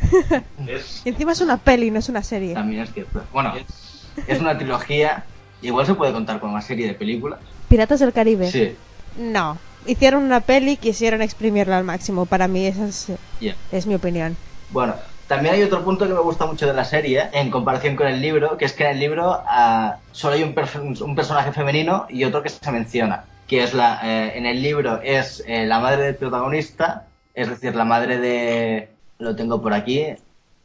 es, 0.66 1.02
encima 1.04 1.32
es 1.32 1.40
una 1.40 1.56
peli, 1.58 1.90
no 1.90 1.98
es 1.98 2.08
una 2.08 2.22
serie. 2.22 2.54
también 2.54 2.82
es 2.82 2.92
cierto. 2.92 3.22
Bueno, 3.32 3.54
es- 3.56 4.06
es 4.26 4.40
una 4.40 4.56
trilogía. 4.56 5.24
Igual 5.62 5.86
se 5.86 5.94
puede 5.94 6.12
contar 6.12 6.40
con 6.40 6.50
una 6.50 6.62
serie 6.62 6.86
de 6.86 6.94
películas. 6.94 7.38
Piratas 7.68 8.00
del 8.00 8.12
Caribe. 8.12 8.50
Sí. 8.50 8.76
No, 9.18 9.58
hicieron 9.86 10.22
una 10.24 10.40
peli 10.40 10.72
y 10.72 10.76
quisieron 10.76 11.22
exprimirla 11.22 11.78
al 11.78 11.84
máximo. 11.84 12.26
Para 12.26 12.48
mí 12.48 12.66
esa 12.66 12.86
es, 12.86 13.08
Yeah. 13.40 13.54
es 13.72 13.86
mi 13.86 13.94
opinión. 13.94 14.36
Bueno, 14.70 14.94
también 15.26 15.54
hay 15.54 15.62
otro 15.62 15.84
punto 15.84 16.06
que 16.06 16.14
me 16.14 16.20
gusta 16.20 16.46
mucho 16.46 16.66
de 16.66 16.74
la 16.74 16.84
serie, 16.84 17.28
en 17.32 17.50
comparación 17.50 17.96
con 17.96 18.06
el 18.06 18.20
libro, 18.20 18.56
que 18.56 18.64
es 18.66 18.72
que 18.72 18.84
en 18.84 18.90
el 18.90 19.00
libro 19.00 19.42
ah, 19.46 19.96
solo 20.12 20.34
hay 20.34 20.42
un 20.42 20.54
personaje 20.54 21.52
femenino 21.52 22.06
y 22.08 22.24
otro 22.24 22.42
que 22.42 22.48
se 22.48 22.70
menciona, 22.72 23.24
que 23.50 23.64
es 23.64 23.74
la, 23.74 23.98
eh, 24.04 24.38
en 24.38 24.46
el 24.46 24.62
libro 24.62 25.00
es 25.02 25.42
eh, 25.44 25.66
la 25.66 25.80
madre 25.80 26.04
del 26.04 26.14
protagonista, 26.14 27.08
es 27.34 27.48
decir, 27.50 27.74
la 27.74 27.84
madre 27.84 28.18
de... 28.18 28.90
Lo 29.18 29.34
tengo 29.34 29.60
por 29.60 29.74
aquí. 29.74 30.06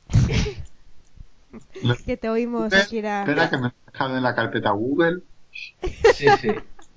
Que 2.05 2.15
te 2.17 2.29
oímos, 2.29 2.65
Espera, 2.71 2.83
Akira. 2.83 3.19
Espera 3.21 3.49
que 3.49 3.57
me 3.57 3.67
he 3.69 3.91
dejado 3.91 4.17
en 4.17 4.23
la 4.23 4.35
carpeta 4.35 4.69
Google. 4.71 5.21
Sí, 6.13 6.27
sí. 6.41 6.49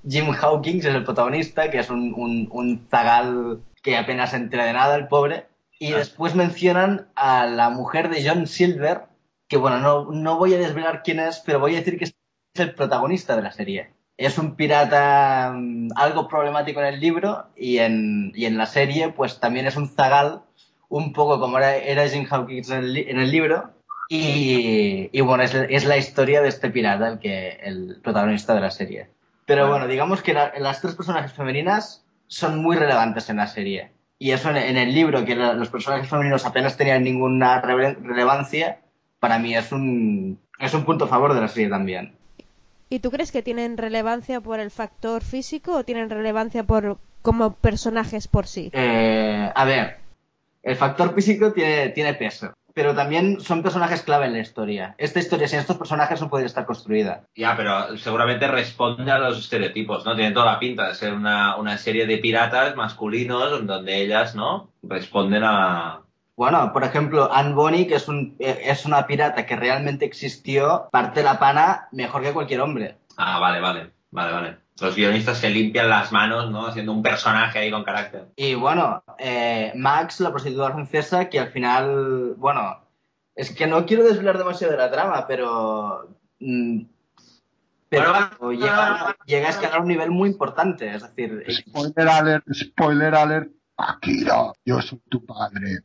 Jim 0.07 0.31
Hawkins 0.35 0.85
es 0.85 0.95
el 0.95 1.05
protagonista, 1.05 1.71
que 1.71 1.79
es 1.79 1.89
un, 1.89 2.13
un, 2.15 2.49
un 2.51 2.87
zagal 2.91 3.61
que 3.83 3.97
apenas 3.97 4.31
se 4.31 4.37
entera 4.37 4.67
de 4.67 4.73
nada, 4.75 4.97
el 4.97 5.09
pobre. 5.09 5.47
Y 5.79 5.93
Ah. 5.95 5.99
después 5.99 6.35
mencionan 6.35 7.07
a 7.15 7.47
la 7.47 7.71
mujer 7.71 8.11
de 8.11 8.29
John 8.29 8.47
Silver, 8.47 9.03
que 9.49 9.57
bueno, 9.57 9.79
no, 9.79 10.11
no 10.11 10.37
voy 10.37 10.53
a 10.55 10.59
desvelar 10.59 11.03
quién 11.03 11.21
es, 11.21 11.41
pero 11.47 11.61
voy 11.61 11.75
a 11.75 11.79
decir 11.79 11.97
que 11.99 12.05
es 12.07 12.15
el 12.57 12.75
protagonista 12.75 13.37
de 13.37 13.43
la 13.43 13.53
serie. 13.53 13.91
Es 14.19 14.37
un 14.37 14.57
pirata 14.57 15.53
mm, 15.57 15.91
algo 15.97 16.29
problemático 16.29 16.81
en 16.81 16.87
el 16.87 17.01
libro 17.01 17.47
y 17.57 17.79
en, 17.79 18.33
y 18.35 18.45
en 18.45 18.59
la 18.59 18.67
serie 18.67 19.09
pues 19.11 19.41
también 19.41 19.67
es 19.67 19.77
un 19.77 19.89
zagal, 19.89 20.43
un 20.91 21.13
poco 21.15 21.41
como 21.41 21.57
era, 21.59 21.77
era 21.77 22.07
Jim 22.09 22.27
Hawkins 22.29 22.69
en 22.71 22.79
el, 22.85 22.97
en 22.99 23.19
el 23.21 23.31
libro. 23.31 23.71
Y, 24.11 25.11
y 25.13 25.21
bueno, 25.21 25.43
es, 25.43 25.55
es 25.55 25.85
la 25.85 25.97
historia 25.99 26.41
de 26.43 26.49
este 26.49 26.71
pirata, 26.71 27.09
el, 27.09 27.19
que, 27.19 27.59
el 27.63 28.01
protagonista 28.03 28.55
de 28.55 28.61
la 28.61 28.71
serie. 28.71 29.09
Pero 29.47 29.69
bueno, 29.69 29.87
digamos 29.87 30.23
que 30.23 30.35
la- 30.35 30.53
las 30.59 30.81
tres 30.81 30.95
personajes 30.95 31.33
femeninas 31.33 32.05
son 32.27 32.61
muy 32.63 32.77
relevantes 32.77 33.29
en 33.31 33.37
la 33.37 33.47
serie. 33.47 33.93
Y 34.19 34.33
eso 34.33 34.51
en, 34.51 34.57
en 34.57 34.77
el 34.77 34.95
libro, 34.95 35.25
que 35.25 35.37
la- 35.37 35.53
los 35.53 35.69
personajes 35.69 36.09
femeninos 36.09 36.45
apenas 36.45 36.77
tenían 36.77 37.05
ninguna 37.05 37.63
rele- 37.63 37.97
relevancia, 38.03 38.81
para 39.21 39.39
mí 39.39 39.55
es 39.55 39.71
un, 39.73 40.41
es 40.59 40.75
un 40.75 40.85
punto 40.85 41.05
a 41.05 41.09
favor 41.09 41.35
de 41.35 41.41
la 41.43 41.49
serie 41.49 41.69
también. 41.69 42.15
¿Y 42.89 43.01
tú 43.01 43.11
crees 43.11 43.33
que 43.33 43.43
tienen 43.43 43.77
relevancia 43.77 44.41
por 44.41 44.61
el 44.61 44.71
factor 44.71 45.23
físico 45.23 45.77
o 45.77 45.85
tienen 45.85 46.11
relevancia 46.11 46.65
por 46.65 46.99
como 47.23 47.53
personajes 47.55 48.29
por 48.29 48.47
sí? 48.47 48.71
Eh, 48.73 49.51
a 49.55 49.65
ver, 49.65 49.99
el 50.63 50.77
factor 50.77 51.15
físico 51.15 51.53
tiene, 51.53 51.91
tiene 51.91 52.15
peso, 52.15 52.55
pero 52.73 52.95
también 52.95 53.41
son 53.41 53.63
personajes 53.63 54.03
clave 54.03 54.27
en 54.27 54.33
la 54.33 54.39
historia. 54.39 54.95
Esta 54.99 55.19
historia 55.19 55.49
sin 55.49 55.59
estos 55.59 55.77
personajes 55.77 56.21
no 56.21 56.31
podría 56.31 56.47
estar 56.47 56.65
construida. 56.65 57.25
Ya, 57.35 57.57
pero 57.57 57.97
seguramente 57.99 58.49
responde 58.49 59.11
a 59.11 59.19
los 59.19 59.39
estereotipos, 59.39 60.07
¿no? 60.07 60.17
Tiene 60.17 60.33
toda 60.33 60.53
la 60.53 60.59
pinta 60.59 60.89
de 60.89 60.95
ser 60.95 61.13
una, 61.13 61.57
una 61.57 61.77
serie 61.77 62.07
de 62.07 62.19
piratas 62.19 62.77
masculinos 62.77 63.61
en 63.61 63.67
donde 63.67 64.01
ellas, 64.01 64.35
¿no? 64.35 64.71
Responden 64.83 65.43
a... 65.45 66.03
Bueno, 66.39 66.73
por 66.73 66.85
ejemplo, 66.85 67.29
Anne 67.33 67.53
Bonny, 67.53 67.89
que 67.89 67.97
es, 67.97 68.07
un, 68.07 68.37
eh, 68.39 68.61
es 68.67 68.87
una 68.87 69.09
pirata 69.09 69.45
que 69.45 69.57
realmente 69.57 70.05
existió, 70.05 70.89
parte 70.93 71.25
la 71.25 71.41
pana 71.41 71.89
mejor 71.91 72.23
que 72.23 72.33
cualquier 72.33 72.61
hombre. 72.61 72.97
Ah, 73.17 73.41
vale, 73.41 73.61
vale, 73.61 73.91
vale, 74.13 74.33
vale. 74.33 74.57
Los 74.81 74.95
guionistas 74.95 75.39
se 75.39 75.51
limpian 75.51 75.91
las 75.91 76.13
manos, 76.13 76.49
¿no? 76.53 76.69
Haciendo 76.69 76.93
un 76.93 77.03
personaje 77.03 77.59
ahí 77.59 77.73
con 77.73 77.83
carácter. 77.83 78.29
Y 78.37 78.55
bueno, 78.55 79.03
eh, 79.19 79.73
Max, 79.75 80.21
la 80.21 80.31
prostituta 80.31 80.71
francesa, 80.71 81.29
que 81.29 81.41
al 81.41 81.49
final, 81.49 82.35
bueno, 82.37 82.85
es 83.35 83.51
que 83.53 83.67
no 83.67 83.85
quiero 83.85 84.05
desvelar 84.05 84.39
demasiado 84.39 84.71
de 84.71 84.79
la 84.79 84.93
trama, 84.93 85.27
pero... 85.27 86.09
mm, 86.39 86.83
pero 87.89 88.13
Bueno, 88.39 88.53
llega, 88.53 89.17
llega 89.27 89.49
a 89.49 89.51
escalar 89.51 89.81
un 89.81 89.89
nivel 89.89 90.13
muy 90.13 90.29
importante, 90.29 90.95
es 90.95 91.03
decir, 91.03 91.45
Spoiler 91.51 92.09
alert, 92.09 92.47
spoiler 92.53 93.15
alert. 93.17 93.51
Akira, 93.77 94.53
yo 94.65 94.81
soy 94.83 95.01
tu 95.09 95.25
padre. 95.25 95.83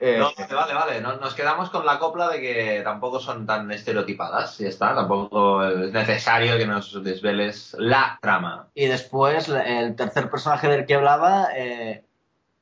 Eh, 0.00 0.18
No, 0.18 0.30
vale, 0.36 0.54
vale, 0.54 0.74
vale. 0.74 1.00
No- 1.00 1.16
nos 1.16 1.34
quedamos 1.34 1.70
con 1.70 1.84
la 1.86 1.98
copla 1.98 2.28
de 2.28 2.40
que 2.40 2.80
tampoco 2.84 3.18
son 3.20 3.46
tan 3.46 3.70
estereotipadas, 3.70 4.58
ya 4.58 4.68
está. 4.68 4.94
Tampoco 4.94 5.64
es 5.64 5.92
necesario 5.92 6.56
que 6.58 6.66
nos 6.66 7.02
desveles 7.02 7.74
la 7.78 8.18
trama. 8.20 8.68
y 8.74 8.86
después 8.86 9.48
el 9.48 9.96
tercer 9.96 10.30
personaje 10.30 10.68
del 10.68 10.86
que 10.86 10.94
hablaba 10.94 11.48
eh, 11.56 12.04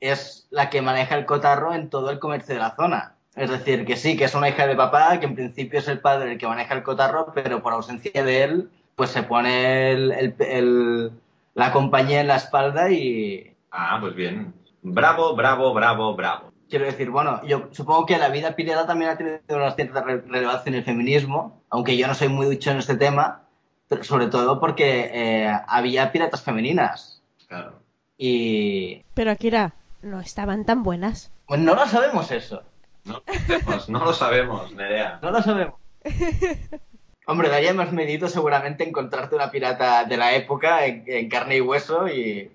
es 0.01 0.47
la 0.51 0.71
que 0.71 0.83
maneja 0.83 1.17
el 1.17 1.27
cotarro 1.27 1.75
en 1.75 1.91
todo 1.91 2.11
el 2.11 2.19
comercio 2.19 2.55
de 2.55 2.61
la 2.61 2.77
zona. 2.77 3.15
Es 3.35 3.51
decir, 3.51 3.85
que 3.85 3.97
sí, 3.97 4.17
que 4.17 4.25
es 4.25 4.35
una 4.37 4.49
hija 4.49 4.67
de 4.67 4.77
papá, 4.77 5.19
que 5.19 5.27
en 5.27 5.35
principio 5.35 5.81
es 5.81 5.89
el 5.89 5.99
padre 5.99 6.33
el 6.33 6.39
que 6.39 6.47
maneja 6.47 6.75
el 6.75 6.85
cotarro, 6.85 7.33
pero 7.35 7.63
por 7.63 7.73
ausencia 7.73 8.23
de 8.23 8.45
él, 8.45 8.71
pues 8.95 9.11
se 9.11 9.25
pone 9.25 9.91
el- 9.91 10.13
el- 10.13 10.35
el- 10.39 11.11
la 11.55 11.73
compañía 11.73 12.21
en 12.21 12.29
la 12.29 12.37
espalda 12.37 12.91
y, 12.91 13.51
Ah, 13.73 13.99
pues 14.01 14.15
bien. 14.15 14.55
Bravo, 14.87 15.35
bravo, 15.35 15.73
bravo, 15.73 16.15
bravo. 16.15 16.53
Quiero 16.69 16.85
decir, 16.85 17.09
bueno, 17.11 17.41
yo 17.45 17.69
supongo 17.73 18.05
que 18.07 18.19
la 18.19 18.29
vida 18.29 18.55
pirata 18.55 18.87
también 18.87 19.11
ha 19.11 19.17
tenido 19.17 19.39
una 19.51 19.73
cierta 19.73 20.03
re- 20.03 20.21
relevancia 20.27 20.69
en 20.71 20.77
el 20.77 20.85
feminismo, 20.85 21.63
aunque 21.71 21.97
yo 21.97 22.07
no 22.07 22.15
soy 22.15 22.29
muy 22.29 22.47
ducho 22.47 22.71
en 22.71 22.79
este 22.79 22.97
tema, 22.97 23.43
pero 23.89 24.05
sobre 24.05 24.27
todo 24.27 24.61
porque 24.61 25.11
eh, 25.13 25.51
había 25.69 26.13
piratas 26.13 26.43
femeninas. 26.43 27.23
Claro. 27.49 27.81
Y 28.19 29.03
Pero 29.15 29.31
Akira, 29.31 29.73
no 30.03 30.21
estaban 30.21 30.65
tan 30.65 30.83
buenas. 30.83 31.33
pues 31.47 31.61
no 31.61 31.75
lo 31.75 31.87
sabemos 31.87 32.31
eso, 32.31 32.63
No, 33.05 33.23
lo 33.27 33.33
sabemos, 33.61 33.89
no 33.89 34.05
lo 34.05 34.13
sabemos, 34.13 34.73
Nerea. 34.73 35.19
no 35.23 35.31
lo 35.31 35.43
sabemos. 35.43 35.75
Hombre, 37.27 37.49
daría 37.49 37.73
más 37.73 37.91
medito 37.93 38.29
seguramente 38.29 38.87
encontrarte 38.87 39.35
una 39.35 39.51
pirata 39.51 40.05
de 40.05 40.17
la 40.19 40.35
época 40.35 40.85
en, 40.85 41.05
en 41.07 41.29
carne 41.31 41.57
y 41.57 41.61
hueso 41.63 42.07
y, 42.09 42.51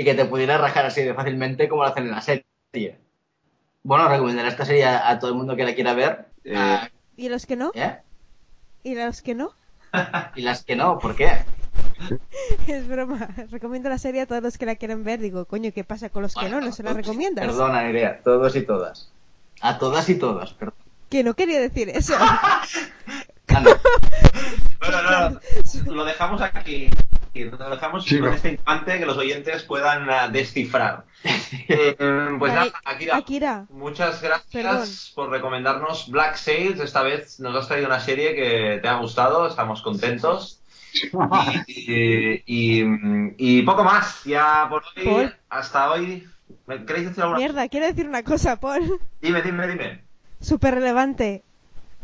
y 0.00 0.04
que 0.04 0.14
te 0.14 0.24
pudiera 0.24 0.56
rajar 0.56 0.86
así 0.86 1.02
de 1.02 1.12
fácilmente 1.12 1.68
como 1.68 1.82
lo 1.82 1.90
hacen 1.90 2.04
en 2.04 2.12
la 2.12 2.22
serie. 2.22 2.98
Bueno, 3.82 4.08
recomendaré 4.08 4.48
esta 4.48 4.64
serie 4.64 4.86
a, 4.86 5.10
a 5.10 5.18
todo 5.18 5.30
el 5.30 5.36
mundo 5.36 5.54
que 5.56 5.64
la 5.64 5.74
quiera 5.74 5.92
ver. 5.92 6.24
Eh, 6.42 6.54
Ah, 6.56 6.88
¿Y 7.18 7.28
los 7.28 7.44
que 7.44 7.54
no? 7.56 7.70
¿eh? 7.74 7.98
¿Y 8.82 8.94
los 8.94 9.20
que 9.20 9.34
no? 9.34 9.52
Y 10.36 10.40
las 10.40 10.64
que 10.64 10.74
no, 10.74 10.98
¿por 10.98 11.14
qué? 11.16 11.44
Es 12.66 12.88
broma. 12.88 13.28
Recomiendo 13.50 13.90
la 13.90 13.98
serie 13.98 14.22
a 14.22 14.26
todos 14.26 14.42
los 14.42 14.56
que 14.56 14.64
la 14.64 14.76
quieren 14.76 15.04
ver. 15.04 15.20
Digo, 15.20 15.44
coño, 15.44 15.70
¿qué 15.74 15.84
pasa 15.84 16.08
con 16.08 16.22
los 16.22 16.34
que 16.34 16.48
no? 16.48 16.62
No 16.62 16.72
se 16.72 16.82
la 16.82 16.94
recomiendas. 16.94 17.44
Perdona, 17.44 17.82
Nerea, 17.82 18.22
todos 18.22 18.56
y 18.56 18.62
todas. 18.62 19.12
A 19.60 19.78
todas 19.78 20.08
y 20.08 20.14
todos, 20.14 20.54
perdón. 20.54 20.76
Que 21.10 21.22
no 21.22 21.34
quería 21.34 21.60
decir 21.60 21.90
eso. 21.90 22.14
Ah, 23.52 23.60
no. 23.60 23.70
Bueno, 24.78 25.02
no, 25.02 25.30
no, 25.84 25.94
lo 25.94 26.04
dejamos 26.04 26.40
aquí. 26.40 26.88
Y 27.40 27.44
lo 27.44 27.70
dejamos 27.70 28.04
Sí, 28.04 28.18
con 28.18 28.28
no. 28.30 28.34
este 28.34 28.50
instante 28.52 28.98
que 28.98 29.06
los 29.06 29.16
oyentes 29.16 29.62
puedan 29.64 30.08
ah, 30.10 30.28
descifrar. 30.28 31.04
Eh, 31.68 31.96
pues 32.38 32.52
nada, 32.52 32.72
Akira, 32.84 33.16
Akira, 33.16 33.66
muchas 33.70 34.22
gracias 34.22 34.50
Perdón. 34.52 34.88
por 35.14 35.30
recomendarnos 35.30 36.08
Black 36.10 36.36
Sails. 36.36 36.80
Esta 36.80 37.02
vez 37.02 37.38
nos 37.40 37.54
has 37.56 37.68
traído 37.68 37.86
una 37.88 38.00
serie 38.00 38.34
que 38.34 38.78
te 38.80 38.88
ha 38.88 38.94
gustado, 38.98 39.46
estamos 39.46 39.82
contentos. 39.82 40.62
Y, 41.66 42.42
y- 42.46 42.84
y 43.36 43.62
poco 43.62 43.84
más, 43.84 44.24
ya 44.24 44.66
por 44.68 44.82
hoy, 44.96 45.04
Paul. 45.04 45.36
hasta 45.48 45.90
hoy. 45.90 46.26
¿Me 46.66 46.84
¿Queréis 46.84 47.08
decir 47.08 47.22
alguna 47.22 47.38
mierda, 47.38 47.68
quiero 47.68 47.86
decir 47.86 48.08
una 48.08 48.22
cosa, 48.24 48.56
Paul. 48.58 49.00
Dime, 49.20 49.42
dime, 49.42 49.66
dime. 49.68 50.04
Súper 50.40 50.74
relevante. 50.76 51.44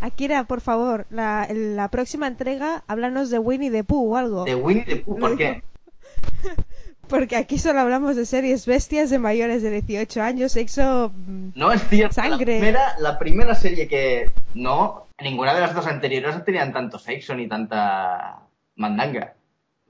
Akira, 0.00 0.44
por 0.44 0.60
favor, 0.60 1.06
la, 1.10 1.88
próxima 1.90 2.26
entrega, 2.26 2.84
háblanos 2.86 3.30
de 3.30 3.38
Winnie 3.38 3.70
the 3.70 3.84
Pooh 3.84 4.12
o 4.12 4.16
algo. 4.16 4.44
De 4.44 4.54
Winnie 4.54 4.84
the 4.84 4.96
Pooh, 4.96 5.18
¿por 5.18 5.36
qué? 5.36 5.62
Porque 7.08 7.36
aquí 7.36 7.56
solo 7.56 7.80
hablamos 7.80 8.16
de 8.16 8.26
series 8.26 8.66
bestias 8.66 9.10
de 9.10 9.18
mayores 9.20 9.62
de 9.62 9.70
18 9.80 10.22
años, 10.22 10.52
sexo... 10.52 11.12
mm, 11.14 11.50
No 11.54 11.70
es 11.70 11.86
cierto. 11.88 12.14
Sangre. 12.14 12.54
La 12.54 12.60
primera, 12.60 12.98
la 12.98 13.18
primera 13.18 13.54
serie 13.54 13.86
que. 13.86 14.32
No, 14.54 15.06
ninguna 15.20 15.54
de 15.54 15.60
las 15.60 15.74
dos 15.74 15.86
anteriores 15.86 16.44
tenían 16.44 16.72
tanto 16.72 16.98
sexo 16.98 17.34
ni 17.36 17.46
tanta 17.48 18.40
mandanga. 18.74 19.34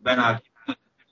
Bueno, 0.01 0.27
aquí- 0.27 0.51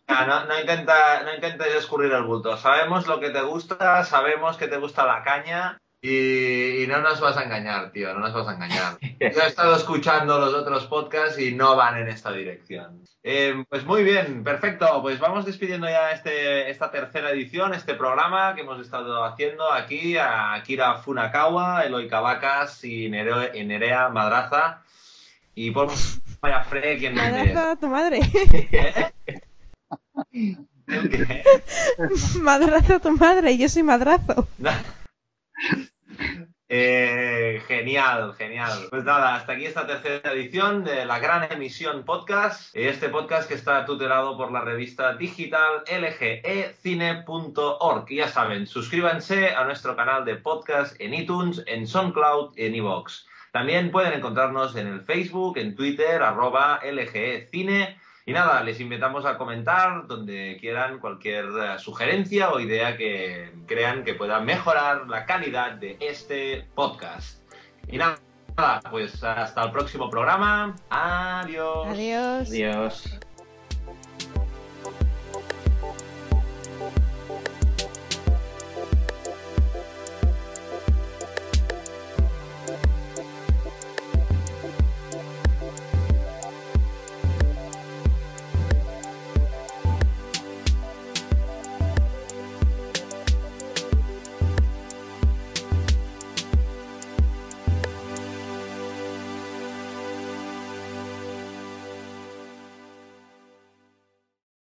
no, 0.07 0.44
no, 0.44 0.61
intenta, 0.61 1.22
no 1.24 1.35
intentes 1.35 1.74
escurrir 1.74 2.12
el 2.12 2.24
bulto. 2.24 2.59
Sabemos 2.59 3.07
lo 3.07 3.18
que 3.18 3.30
te 3.30 3.40
gusta, 3.40 4.04
sabemos 4.04 4.59
que 4.59 4.68
te 4.68 4.76
gusta 4.76 5.07
la 5.07 5.22
caña 5.22 5.80
y, 6.07 6.83
y 6.83 6.87
no 6.87 7.01
nos 7.01 7.19
vas 7.19 7.37
a 7.38 7.45
engañar, 7.45 7.90
tío, 7.90 8.12
no 8.12 8.21
nos 8.21 8.35
vas 8.35 8.47
a 8.49 8.53
engañar. 8.53 8.99
Yo 9.01 9.40
he 9.43 9.47
estado 9.47 9.75
escuchando 9.75 10.38
los 10.38 10.53
otros 10.53 10.85
podcasts 10.87 11.38
y 11.38 11.55
no 11.55 11.77
van 11.77 11.97
en 11.97 12.09
esta 12.09 12.31
dirección. 12.31 13.03
Eh, 13.23 13.64
pues 13.71 13.87
muy 13.87 14.05
bien, 14.05 14.45
perfecto. 14.45 15.01
Pues 15.01 15.19
vamos 15.19 15.47
despidiendo 15.47 15.88
ya 15.88 16.11
este, 16.11 16.69
esta 16.71 16.90
tercera 16.90 17.31
edición, 17.31 17.73
este 17.73 17.95
programa 17.95 18.55
que 18.55 18.61
hemos 18.61 18.79
estado 18.83 19.25
haciendo 19.25 19.73
aquí 19.73 20.19
a 20.19 20.53
Akira 20.53 20.97
Funakawa, 20.97 21.85
Eloy 21.85 22.07
Cavacas 22.07 22.85
y 22.85 23.09
Nereo- 23.09 23.51
y 23.55 23.64
Nerea 23.64 24.11
Madraza. 24.11 24.83
Y 25.55 25.71
por 25.71 25.88
vaya 26.43 26.64
Fre, 26.64 26.99
quien 26.99 27.14
Madraza 27.14 27.71
a 27.71 27.77
tu 27.77 27.88
madre. 27.88 28.21
¿El 30.87 31.09
qué? 31.11 31.45
madrazo 32.43 32.97
a 32.97 32.99
tu 32.99 33.11
madre, 33.17 33.57
yo 33.57 33.71
soy 33.71 33.85
madrazo. 33.85 34.47
Eh, 36.68 37.62
genial, 37.68 38.35
genial. 38.35 38.87
Pues 38.88 39.05
nada, 39.05 39.35
hasta 39.35 39.53
aquí 39.53 39.66
esta 39.66 39.87
tercera 39.87 40.33
edición 40.33 40.83
de 40.83 41.05
la 41.05 41.18
gran 41.18 41.53
emisión 41.53 42.05
podcast. 42.05 42.74
Este 42.74 43.11
podcast 43.11 43.46
que 43.46 43.55
está 43.55 43.85
tutelado 43.85 44.38
por 44.38 44.50
la 44.50 44.62
revista 44.62 45.14
digital 45.14 45.85
lgecine.org. 45.87 47.24
Y 48.11 48.16
ya 48.16 48.29
saben, 48.29 48.66
suscríbanse 48.66 49.50
a 49.50 49.64
nuestro 49.64 49.94
canal 49.94 50.24
de 50.24 50.37
podcast 50.37 50.98
en 51.00 51.12
iTunes, 51.12 51.62
en 51.66 51.87
SoundCloud 51.87 52.55
en 52.57 52.74
iVoox. 52.77 53.27
También 53.53 53.90
pueden 53.90 54.14
encontrarnos 54.14 54.74
en 54.74 54.87
el 54.87 55.03
Facebook, 55.03 55.59
en 55.59 55.77
Twitter, 55.77 56.22
arroba 56.22 56.81
lgecine 56.83 57.98
y 58.27 58.33
nada, 58.33 58.63
les 58.63 58.81
invitamos 58.81 59.27
a 59.27 59.37
comentar 59.37 60.07
donde 60.07 60.57
quieran 60.59 60.99
cualquier 60.99 61.45
eh, 61.45 61.79
sugerencia 61.79 62.53
o 62.53 62.61
idea 62.61 62.97
que 62.97 63.53
crean 63.67 64.03
que 64.03 64.15
pueda 64.15 64.41
mejorar 64.41 65.07
la 65.09 65.27
calidad 65.27 65.73
de 65.73 65.99
este 66.01 66.67
podcast. 66.75 67.43
Y 67.87 67.99
nada, 67.99 68.19
pues 68.91 69.23
hasta 69.23 69.65
el 69.65 69.73
próximo 69.73 70.09
programa. 70.09 70.75
Adiós. 70.89 71.89
Adiós. 71.89 72.49
Adiós. 72.49 73.21